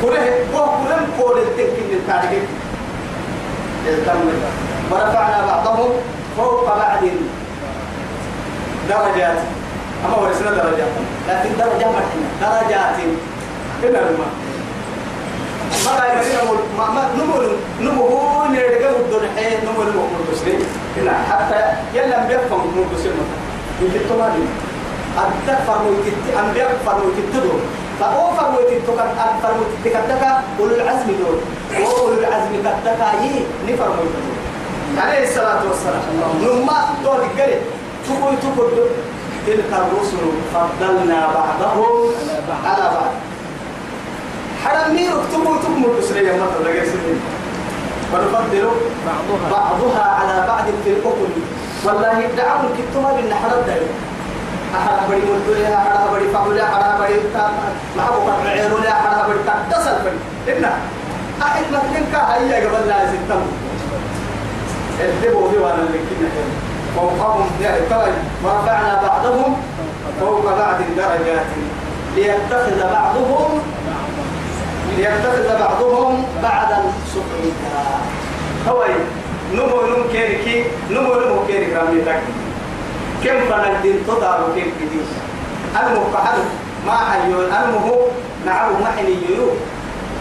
كله 0.02 0.34
هو 0.54 0.64
كلهم 0.64 1.06
كل 1.20 1.38
التكدي 1.38 1.92
التاريخ 1.92 2.42
ورفعنا 4.90 5.46
بعضهم 5.46 5.90
فوق 6.36 6.66
بعض. 6.66 7.02
درجات. 8.88 9.38
أما 10.04 10.14
هو 10.14 10.30
اسمه 10.30 10.50
درجات. 10.50 10.92
لكن 11.28 11.50
درجة 11.58 11.86
ما 11.94 12.00
درجات. 12.40 12.96
هنا 13.82 13.98
الماء 13.98 14.32
ما 15.84 15.90
لا 15.98 16.04
يمكن 16.12 16.46
ما 16.78 16.86
ما 16.94 17.02
نمو 17.80 18.06
هو 18.06 18.46
نرجع 18.46 18.90
ودون 18.90 19.24
حين 19.36 19.58
نمو 19.66 19.82
نمو 19.82 20.02
مرتسلين 20.12 20.60
هنا 20.96 21.12
حتى 21.30 21.60
يلا 21.94 22.26
بيفهم 22.26 22.62
مرتسلين 22.76 23.28
يجي 23.82 23.98
تمارين 23.98 24.48
أنت 25.18 25.48
فرموت 25.66 26.06
أم 26.40 26.52
بيك 26.54 26.68
فرموت 26.86 27.16
تدور 27.32 27.60
فهو 28.00 28.30
فرموت 28.36 28.68
تكت 28.86 29.00
فرموت 29.42 29.66
تكتك 29.84 30.22
أولو 30.60 30.74
العزم 30.74 31.06
دول 31.06 31.38
وأولو 31.82 32.18
العزم 32.18 32.52
كتك 32.62 33.00
يي 33.22 33.32
نفرموت 33.66 34.12
عليه 34.98 35.22
الصلاة 35.28 35.62
والسلام. 35.68 36.02
نما 36.42 36.78
دور 37.04 37.20
الجري. 37.32 37.58
تقول 38.06 38.34
تقول 38.42 38.70
تلك 39.46 39.70
الرسل 39.72 40.22
فضلنا 40.54 41.28
بعضهم 41.34 42.10
على 42.64 42.84
بعض. 42.94 43.12
حرم 44.64 44.94
مين 44.94 45.08
اكتبوا 45.08 45.56
تكمل 45.56 45.90
بسرية 45.98 46.32
مثلا 46.32 46.62
لقى 46.64 46.86
سنين 46.86 47.20
ونفضل 48.14 48.68
بعضها. 49.06 49.50
بعضها 49.50 50.02
على 50.02 50.46
بعض 50.48 50.64
في 50.84 50.90
الأكل. 50.90 51.32
والله 51.84 52.28
دعوا 52.36 52.68
أحد 54.74 55.10
بدي 55.10 55.20
مدلها 55.32 55.76
أحد 55.76 56.14
بدي 56.14 56.26
فعلها 56.32 56.66
أحد 56.72 57.00
بدي 57.02 57.18
ما 57.96 58.02
هو 58.02 58.30
قد 58.30 58.46
عيروا 58.46 58.80
لا 58.80 58.92
أحد 58.92 59.30
بدي 59.30 59.38
تتصل 59.70 59.96
بدي 60.04 60.58
إن 60.58 60.64
أحد 61.42 61.62
مثلين 61.72 62.04
كهيا 62.12 62.56
قبل 62.66 62.88
لا 62.88 63.02
يزتم 63.02 63.42
الدبوا 65.00 65.50
دي 65.50 65.58
وأنا 65.58 65.82
اللي 65.82 65.98
كنا 65.98 66.28
فوقهم 66.96 67.46
طيب 67.90 68.14
ورفعنا 68.44 69.02
بعضهم 69.08 69.56
فوق 70.20 70.44
بعض 70.44 70.76
درجات. 70.96 71.46
ليتخذ 72.16 72.80
بعضهم 72.92 73.60
ليتخذ 74.96 75.58
بعضهم 75.60 76.24
بعضا 76.42 76.92
سخريا 77.08 77.54
هو 78.68 78.84
نمو 79.54 79.80
نم 79.86 80.02
كيركي 80.12 80.64
نمو 80.90 81.14
نمو 81.14 81.46
كيرك 81.46 81.72
رامي 81.76 82.00
تاكي. 82.00 82.32
كم 83.24 83.38
فنجدين 83.48 83.96
تدارو 84.06 84.54
كيف 84.54 84.66
كديس 84.80 85.10
المقعد 85.80 86.38
ما 86.86 86.96
حيون 86.96 87.44
المه 87.44 87.96
نعم 88.46 88.72
ما 88.80 88.86
حني 88.96 89.16
يرو 89.30 89.48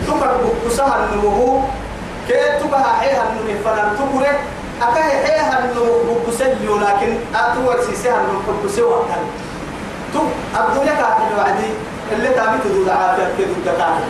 تبقى 0.08 0.36
بكسها 0.38 0.96
النمو 1.06 1.62
كي 2.28 2.34
تبقى 2.64 2.96
حيها 3.00 3.24
النمو 3.30 3.60
فنان 3.66 3.96
تبقى 4.82 4.94
أكا 4.94 5.28
حيها 5.28 5.60
النمو 5.60 6.14
بكسيو 6.28 6.78
لكن 6.78 7.16
أتوى 7.36 7.86
سيسيها 7.86 8.22
النمو 8.22 8.62
بكسيو 8.64 8.90
وقتل 8.90 9.24
تب 10.14 10.22
الدنيا 10.60 10.94
كاتل 10.94 11.38
وعدي 11.38 11.70
اللي 12.12 12.30
تابي 12.30 12.58
تدود 12.64 12.90
عافية 12.90 13.24
كدود 13.38 13.66
كاتل 13.66 14.04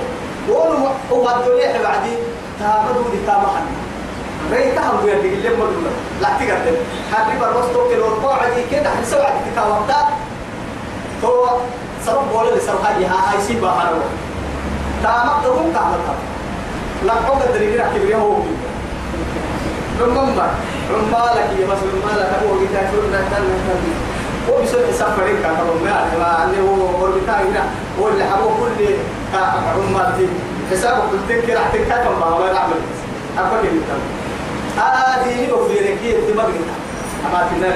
وقولوا 0.49 0.89
هو 1.11 1.29
الدنيا 1.29 1.81
بعدي 1.83 2.13
تابدو 2.59 3.01
دي 3.11 3.17
تامحن 3.27 3.65
رأي 4.51 4.71
تهم 4.71 5.05
ويا 5.05 5.13
اللي 5.13 5.33
اللي 5.33 5.49
مدونا 5.49 5.91
لا 6.21 6.27
تقدر. 6.39 6.77
حد 7.13 7.39
بربص 7.39 7.67
توكل 7.73 7.99
ورقوع 7.99 8.43
عدي 8.43 8.63
كده 8.71 8.89
حنسوي 8.89 9.21
عدي 9.21 9.51
تكاوتا 9.55 10.07
تو 11.21 11.45
سرب 12.05 12.31
ولا 12.33 12.59
سرب 12.59 12.81
هاي 12.85 13.05
هاي 13.05 13.41
سيبا 13.47 13.67
هارو. 13.69 13.97
تامك 15.03 15.43
تقوم 15.43 15.71
تعملها 15.73 16.15
لا 17.05 17.13
قوة 17.13 17.45
دريجي 17.53 17.77
راح 17.77 17.87
كبريه 17.95 18.15
هو 18.15 18.33
رمما 20.01 20.47
رمالك 20.93 21.49
يا 21.59 21.65
بس 21.67 21.77
رمالك 21.95 22.29
هو 22.43 22.51
جدا 22.61 22.81
شو 22.91 23.01
ده 23.11 23.19
ده 23.19 23.37
هو 24.49 24.61
بيسوي 24.61 24.87
حساب 24.87 25.11
فريق 25.17 25.41
كان 25.41 25.51
رمال 25.69 26.19
ما 26.19 26.25
عنده 26.25 26.59
هو 26.59 27.03
وربيتا 27.03 27.31
هنا 27.31 27.63
هو 27.99 28.07
اللي 28.07 28.23
حبوه 28.23 28.53
كل 28.59 28.85
رمالتي 29.77 30.27
حسابه 30.71 30.99
كنت 31.11 31.21
تذكر 31.29 31.53
راح 31.53 31.67
تكتب 31.73 32.19
ما 32.19 32.25
هو 32.25 32.45
يعمل 32.45 32.81
أقول 33.37 33.65
لك 33.65 33.71
هذه 34.77 35.51
وفيرك 35.53 35.97
هي 36.03 36.13
تبغى 36.13 36.45
أما 37.29 37.47
في 37.49 37.55
النار 37.55 37.73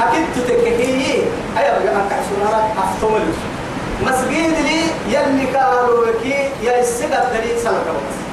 أكيد 0.00 0.24
تتكهي 0.36 1.22
أيوة 1.58 1.92
أنا 1.92 2.04
كحسنا 2.10 2.68
أفتمل 2.78 3.22
مسجد 4.02 4.54
لي 4.66 4.80
يلي 5.08 5.46
لك 5.52 6.46
يا 6.62 6.80
السجد 6.80 7.10
دليل 7.34 7.58
سلك 7.58 7.84
بس 7.86 8.31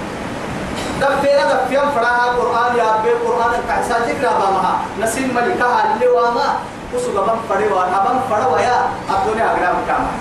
دفينا 1.02 1.44
دفيان 1.54 1.88
فرها 1.96 2.26
قرآن 2.38 2.72
يا 2.78 2.88
أبي 2.96 3.12
قرآن 3.26 3.52
كحسا 3.68 3.94
تقرأ 4.00 4.34
بامها. 4.40 4.74
نسيم 5.02 5.36
ملكها 5.36 5.94
اللي 5.94 6.08
واما 6.08 6.48
وسوق 6.94 7.26
بام 7.26 7.40
فريوا 7.50 7.84
أبام 7.84 8.20
فروا 8.30 8.60
يا 8.60 8.78
الدنيا 9.10 9.46
أقرأ 9.46 9.74
كامل. 9.88 10.16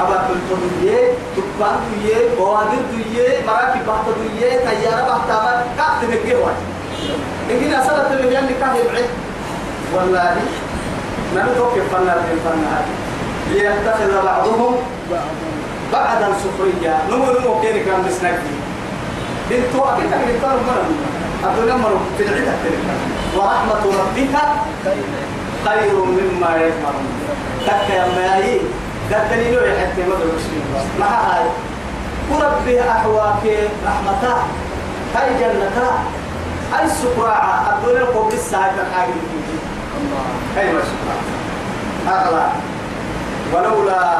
أبا 0.00 0.16
تلتمية 0.28 1.12
تبان 1.36 1.76
دوية 1.90 2.36
بوادر 2.38 2.80
دوية 2.92 3.46
مراكب 3.46 3.86
بحث 3.86 4.06
دوية 4.18 4.50
تيارة 4.58 5.02
بحث 5.08 5.30
أبا 5.30 5.64
كاكت 5.78 6.02
بكيه 6.10 6.36
واحد 6.36 6.62
إنجين 7.50 7.74
أسألة 7.74 8.12
اللي 8.12 8.34
يعني 8.34 8.54
كاهي 8.60 8.82
بعيد 8.92 9.10
والله 9.94 10.36
نحن 11.36 11.48
توقف 11.56 11.94
فنا 11.94 12.14
في 12.14 12.34
فنا 12.44 12.80
ليتخذ 13.50 14.24
بعضهم 14.24 14.76
بعدا 15.92 16.28
سخريا 16.42 16.98
نمو 17.10 17.24
نمو 17.24 17.60
كيري 17.60 17.80
كان 17.84 18.04
بسنكي 18.08 18.54
بنتو 19.50 19.84
أكيد 19.84 20.12
أكيد 20.12 20.40
تقول 20.42 20.60
مرة. 20.68 20.88
أقول 21.44 21.80
مرة. 21.80 22.00
في 22.18 22.22
العدة 22.24 22.52
ورحمة 23.36 23.84
ربك 24.00 24.36
خير 25.64 25.94
مما 26.04 26.56
يجمعون 26.56 27.06
تك 27.66 27.90
يا 27.90 28.06
مايي 28.16 28.60
ده 29.10 29.28
دليل 29.30 29.54
يحتى 29.54 30.02
مدى 30.02 30.22
المسلمين 30.22 30.62
مع 31.00 31.06
هاي. 31.06 31.44
وربي 32.30 32.80
أحواك 32.80 33.42
رحمته 33.86 34.34
هاي 35.14 35.30
جنته 35.40 35.88
هاي 36.72 36.84
السكراعة 36.84 37.78
الدنيا 37.78 38.04
قبل 38.04 38.32
الساعة 38.32 38.70
الحاجة 38.74 39.12
هاي 40.56 40.72
ما 40.72 40.80
السكراعة 40.80 42.24
أغلى. 42.24 42.46
ولولا 43.54 44.18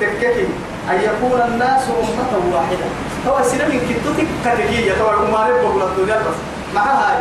تككي 0.00 0.46
أن 0.90 0.94
يكون 1.00 1.40
الناس 1.48 1.82
أمة 1.82 2.54
واحدة. 2.56 2.86
هو 3.28 3.42
سنة 3.42 3.64
من 3.68 3.80
كتوتك 3.88 4.26
كتكية 4.44 4.92
هو 5.02 5.10
الأمار 5.10 5.52
بقول 5.52 5.82
الدنيا 5.82 6.16
بس. 6.16 6.38
مع 6.74 6.82
هاي؟ 6.82 7.16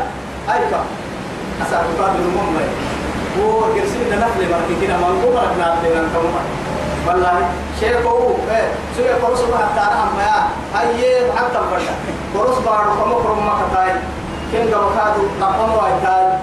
هاي 0.47 0.59
كم؟ 0.71 0.85
أسأل 1.61 1.85
قادر 1.99 2.19
المؤمن 2.19 2.67
وقرسين 3.39 4.09
نفل 4.21 4.41
مركي 4.51 4.87
ما 4.87 5.07
نقوم 5.09 5.37
ركنا 5.37 5.65
عندنا 5.65 6.07
كمان 6.13 6.45
والله 7.07 7.49
شيء 7.79 7.95
قوو 7.95 8.35
إيه؟ 8.51 8.67
سوى 8.97 9.09
قرص 9.13 9.39
ما 9.41 9.57
حتى 9.57 9.81
أنا 9.81 10.05
ما 10.17 10.47
هاي 10.79 11.31
حتى 11.37 11.59
برشا 11.71 11.95
قرص 12.35 12.57
بارو 12.57 12.91
كم 12.91 13.23
كرم 13.23 13.45
ما 13.45 13.53
كتاي 13.61 13.91
كين 14.51 14.71
جوا 14.71 14.89
كادو 14.95 15.23
نقوم 15.41 15.71
وايتاي 15.77 16.37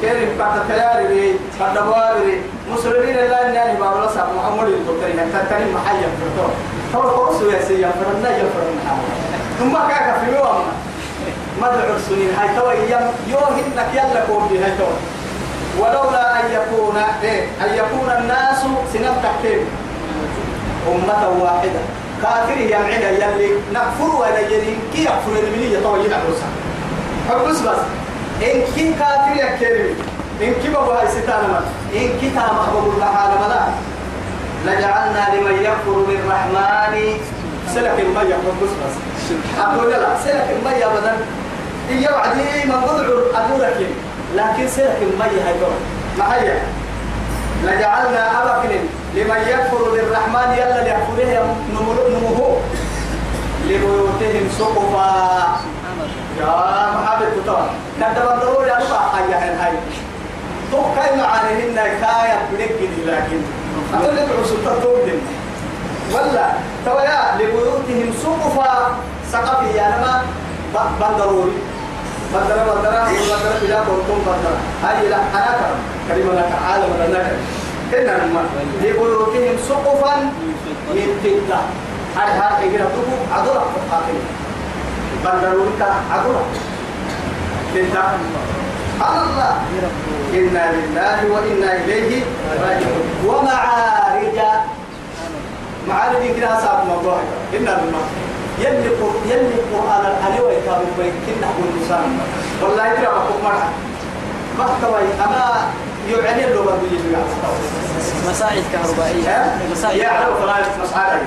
كين 0.00 0.38
بعد 0.38 0.60
تياري 0.68 1.34
بواري 1.60 2.42
مسلمين 2.72 3.16
يعني 3.54 3.80
بارو 3.80 4.04
لسا 4.04 4.28
محمد 4.36 4.68
يتوكل 4.68 5.10
هنا 5.12 5.44
تاني 5.50 5.72
محيا 5.72 6.08
فرتو 6.20 6.48
هو 6.94 7.02
قرص 7.02 7.42
يا 7.52 7.60
سيا 7.68 7.90
فرنا 7.90 8.30
يا 8.30 8.44
فرنا 8.54 8.92
ثم 9.58 9.74
كاك 9.88 10.16
في 10.24 10.36
يوم. 10.36 10.62
ما 11.60 11.68
دعوا 11.68 11.96
السنين. 11.96 12.34
هاي 12.38 12.48
توا 12.56 12.72
يوم 12.72 13.12
يوم 13.28 13.42
هنك 13.42 13.88
يلا 13.94 14.24
كوم 14.26 14.48
دي 14.48 14.64
هاي 14.64 14.72
توا 14.78 14.96
ولولا 15.78 16.40
أن 16.40 16.46
يكون 16.52 16.96
إيه 17.22 17.42
أن 17.60 17.74
يكون 17.74 18.10
الناس 18.18 18.60
سنم 18.92 19.16
تحكيم. 19.22 19.60
أمة 20.88 21.42
واحدة. 21.42 21.80
كافر 22.22 22.60
يمعنا 22.60 23.10
يلي. 23.10 23.50
نكفر 23.72 24.16
ولا 24.20 24.40
يلي. 24.40 24.76
كي 24.92 25.04
يكفر 25.04 25.32
المنية 25.42 25.78
طويل 25.84 26.14
عروسا 26.14 26.48
حبس 27.28 27.60
بس. 27.60 27.99
إن 28.42 28.62
كي 28.74 28.94
كافر 28.98 29.36
يكرم 29.36 29.94
إن 30.42 30.52
كي 30.62 30.68
بابا 30.68 31.08
ستانا 31.08 31.60
إن 31.94 32.08
كي 32.20 32.30
تام 32.34 32.56
محبوب 32.56 32.94
الله 32.94 33.04
على 33.04 33.34
ملا 33.42 33.62
لجعلنا 34.66 35.22
لمن 35.34 35.56
يكفر 35.62 35.98
بالرحمن. 36.08 37.20
سلك 37.74 38.00
المية 38.00 38.34
حبس 38.34 38.72
بس 38.80 38.94
أقول 39.60 39.90
لا 39.90 40.16
سلك 40.24 40.46
المية 40.56 40.86
بدل 40.86 41.18
إيا 41.90 42.10
وعدي 42.12 42.64
من 42.64 42.80
قدر 42.88 43.22
أدورك 43.34 43.86
لكن 44.36 44.68
سلك 44.68 44.98
المية 45.02 45.42
هاي 45.46 45.54
معايا 46.18 46.58
لجعلنا 47.64 48.42
أبكن 48.42 48.70
لمن 49.14 49.40
يكفر 49.48 49.90
بالرحمن. 49.92 50.58
يلا 50.58 50.84
ليكفره 50.84 51.56
نموه. 51.74 52.60
لبيوتهم 53.66 54.48
سقفا. 54.58 55.60
يا 56.40 56.90
محمد 56.96 57.26
تطور 57.36 57.66
ندب 58.00 58.26
الضرورة 58.34 58.66
يا 58.66 58.74
ربا 58.74 59.00
حيا 59.14 59.38
هاي 59.66 59.72
توكاي 60.72 61.16
معانيهن 61.16 61.74
كايا 61.76 62.38
بلك 62.52 62.78
لكن 63.06 63.40
أقول 63.94 64.16
لك 64.16 64.28
عصر 64.42 64.56
تطور 64.66 64.98
ولا 66.14 66.46
تويا 66.86 67.20
لبيوتهم 67.38 68.08
سقفا 68.22 68.72
سقفي 69.32 69.76
يا 69.78 69.88
نما 69.88 70.22
بندروري 71.00 71.58
بدر 72.34 72.56
بدر 72.68 72.90
بدر 73.30 73.52
بلا 73.62 73.78
كنتم 73.80 74.18
بدر 74.26 74.54
هاي 74.84 75.08
لا 75.08 75.16
أنا 75.16 75.52
كرم. 75.60 75.78
كريم 76.08 76.28
لك 76.38 76.52
عالم 76.66 76.90
لنا 77.08 77.18
كرم 77.90 78.08
إن 78.08 78.20
الماء 78.24 78.44
لبيوتهم 78.82 79.56
سقفا 79.68 80.16
من 80.94 81.08
فضة 81.24 81.60
هاي 82.16 82.30
هاي 82.38 82.68
إجرا 82.68 82.84
تبو 82.94 83.16
عدلا 83.34 83.60
فقاتل 83.60 84.18
كا 85.78 85.88
عدلا 86.10 86.42
فضة 89.00 89.22
الله. 89.22 89.52
إنا 90.34 90.64
لله 90.72 91.18
وإنا 91.32 91.76
إليه 91.76 92.22
راجعون. 92.62 93.06
ومعارج. 93.26 94.38
معارج 95.88 96.22
كده 96.36 96.60
صعب 96.60 96.86
موضوع. 96.86 97.18
إن 97.56 97.68
الماء 97.68 98.08
يلي 98.58 98.90
يلي 99.30 99.56
قرآن 99.72 100.04
الألي 100.06 100.40
ويكاب 100.46 100.82
ويكنا 100.98 101.46
هو 101.46 101.62
الإنسان 101.74 102.18
والله 102.62 102.86
يدري 102.86 103.06
ما 103.06 103.24
كم 103.28 103.44
مرة. 103.44 103.68
محتوى 104.58 105.00
أما 105.24 105.44
يعني 106.24 106.42
له 106.42 106.62
ما 106.64 106.76
بيجي 106.82 106.98
مساعد 108.28 108.62
كهربائية. 108.72 109.56
مساعد. 109.72 109.96
يعرف 109.96 110.36
مساعد 110.82 111.22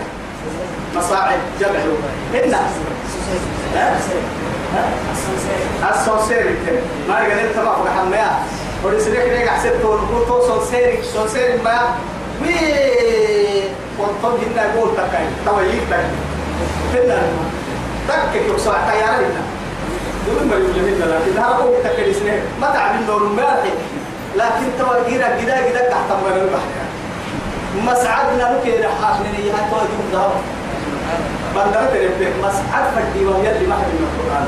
مساعد 0.96 1.40
جمع. 1.60 1.80
هنا 2.34 2.60
السوسيري 5.92 6.56
ما 7.10 7.20
يقدر 7.20 7.54
تبع 7.54 7.76
فوق 7.76 7.88
حمايا 7.98 8.32
ورسلك 8.84 9.18
لك 9.28 9.48
حسبت 9.50 9.86
ورقوتو 9.86 10.48
سوسيري 10.48 11.00
سوسيري 11.14 11.58
ما 11.64 11.80
وي 12.42 12.56
وطن 14.00 14.38
هنا 14.46 14.64
يقول 14.76 14.90
تكاي 14.98 15.26
تويك 15.46 15.82
تكاي 15.90 16.06
هنا 17.06 17.22
تك 18.08 18.36
يقصى 18.36 18.70
تيار 18.70 19.16
هنا 19.16 19.44
دون 20.28 20.48
ما 20.50 20.56
يقول 20.56 20.76
لنا 20.76 21.06
لكن 21.06 21.38
هذا 21.38 21.46
هو 21.64 21.74
تكلي 21.84 22.14
سنه 22.14 22.42
ما. 22.62 22.68
تعمل 22.74 23.06
نور 23.08 23.24
مالك 23.24 23.74
لكن 24.36 24.66
توا 24.80 25.10
جيرا 25.10 25.28
جدا 25.42 25.70
جدا 25.70 25.90
تحت 25.90 26.10
من 26.12 26.42
البحر 26.42 26.84
مسعدنا 27.92 28.44
لك 28.66 28.88
حاكنا 29.02 29.38
يا 29.46 29.54
تو 29.72 29.78
يوم 29.78 30.10
ده 30.14 30.28
بندر 31.56 31.86
تريب 31.94 32.34
مسعد 32.44 32.86
فدي 32.96 33.26
وهي 33.26 33.52
اللي 33.52 33.68
ما 33.68 33.76
من 33.76 34.08
القرآن. 34.08 34.48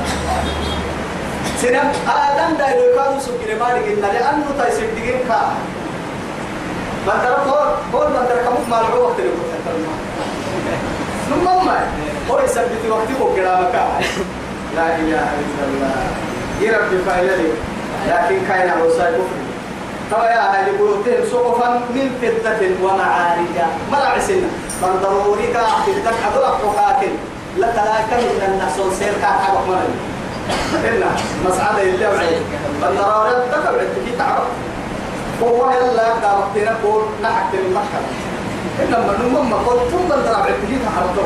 سنم 1.62 1.88
آدم 2.08 2.56
دا 2.58 2.68
يلقى 2.68 3.20
سكر 3.20 3.50
مالك 3.60 3.84
إن 3.88 4.02
لأنه 4.02 4.46
تيسير 4.58 4.88
دين 4.94 5.18
كا. 5.28 5.40
بندر 7.06 7.36
فور 7.44 7.66
فور 7.92 8.06
بندر 8.06 8.38
كم 8.44 8.70
مال 8.70 8.84
عوض 8.92 9.16
تريب 9.16 9.32
ثم 11.28 11.44
ما 11.44 11.78
هو 12.30 12.40
يثبت 12.44 12.82
وقته 12.90 13.36
كلامك 13.36 13.74
لا 14.76 14.86
إله 14.96 15.26
إلا 15.42 15.64
الله. 15.68 15.96
يرب 16.60 16.90
فايلة 17.06 17.42
لكن 18.08 18.38
كاين 18.48 18.70
على 18.70 18.82
وسائل 18.82 19.14
طبعا 20.10 20.26
يا 20.26 20.40
أهل 20.54 20.76
بيوتهم 20.76 21.24
سقفا 21.32 21.68
من 21.94 22.06
فضة 22.22 22.62
ومعارج 22.84 23.56
مرع 23.92 24.18
سنة 24.18 24.48
من 24.82 25.00
ضروري 25.02 25.46
كا 25.52 25.60
فضة 25.86 26.10
حضر 26.24 26.44
حقاكل 26.46 27.12
لا 27.58 27.70
تلاكم 27.72 28.24
من 28.24 28.42
النحصل 28.48 28.92
سير 28.98 29.12
كا 29.22 29.26
حقق 29.26 29.66
مرل 29.68 29.94
إنا 30.88 31.10
مسعد 31.46 31.78
اللي 31.78 32.06
من 32.82 32.98
ضروري 32.98 33.30
تكبر 33.52 33.80
التكي 33.80 34.16
تعرف. 34.18 34.48
هو 35.42 35.70
يلا 35.70 36.18
دا 36.22 36.32
وقتنا 36.32 36.76
قول 36.84 37.02
نحك 37.22 37.50
المحكم 37.54 38.04
إنما 38.82 39.12
نمم 39.22 39.54
قول 39.54 39.90
ثم 39.90 40.08
ضرب 40.08 40.46
التكي 40.48 40.78
تعرف 40.84 41.16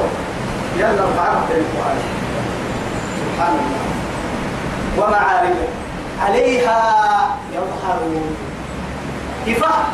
يلا 0.76 1.06
فعرفت 1.16 1.50
القرآن 1.50 1.98
سبحان 3.20 3.52
الله. 3.52 3.84
ومعارج 4.98 5.56
عليها 6.22 6.80
يظهرون 7.52 8.36
كفاح. 9.46 9.86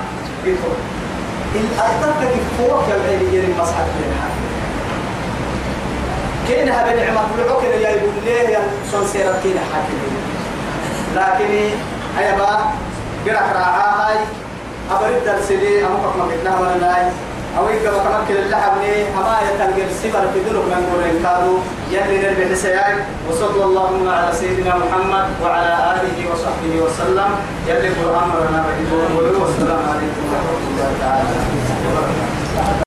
كفاح 0.47 0.77
الأرض 1.55 2.25
كفوك 2.25 2.89
يا 2.89 2.99
بعيد 3.07 3.35
يري 3.35 3.55
مصحف 3.61 3.89
لنا 4.01 4.29
كين 6.49 6.69
هذا 6.69 7.05
نعمة 7.05 7.21
بالعقل 7.37 7.65
يا 7.65 7.91
يقول 7.91 8.13
ليه 8.25 8.49
يا 8.49 8.61
سنسيرة 8.93 9.39
كين 9.43 9.59
حاكم. 9.73 9.99
لكن 11.17 11.55
هيا 12.19 12.37
با 12.39 12.59
قرأ 13.27 13.53
راعا 13.53 14.09
هاي. 14.09 14.19
أبرد 14.91 15.25
درسلي 15.27 15.87
أمك 15.87 16.17
ما 16.19 16.25
قلنا 16.25 16.61
ولا 16.61 16.77
ناي 16.77 17.07
أو 17.59 17.69
يبقى 17.69 17.93
متمكن 17.99 18.37
اللحم 18.37 18.81
ليه 18.83 19.05
أما 19.19 19.37
يتلقى 19.49 19.85
السبر 19.91 20.25
في 20.33 20.39
ذلك 20.47 20.65
من 20.71 20.83
قرين 20.93 21.23
كانوا. 21.23 21.59
يلي 21.91 22.17
نربح 22.23 22.55
سياج 22.55 22.97
وصلى 23.29 23.65
اللهم 23.65 24.09
على 24.09 24.33
سيدنا 24.33 24.75
محمد 24.77 25.27
وعلى 25.43 25.73
آله 25.93 26.17
وصحبه 26.33 26.75
وسلم. 26.85 27.31
يلي 27.69 27.89
القرآن 27.89 28.29
ولنا 28.31 28.65
بإذن 28.67 28.93
والسلام 29.43 29.83
عليكم 29.91 30.25
ورحمة 30.33 30.63
الله 30.71 30.91
تعالى. 31.01 32.86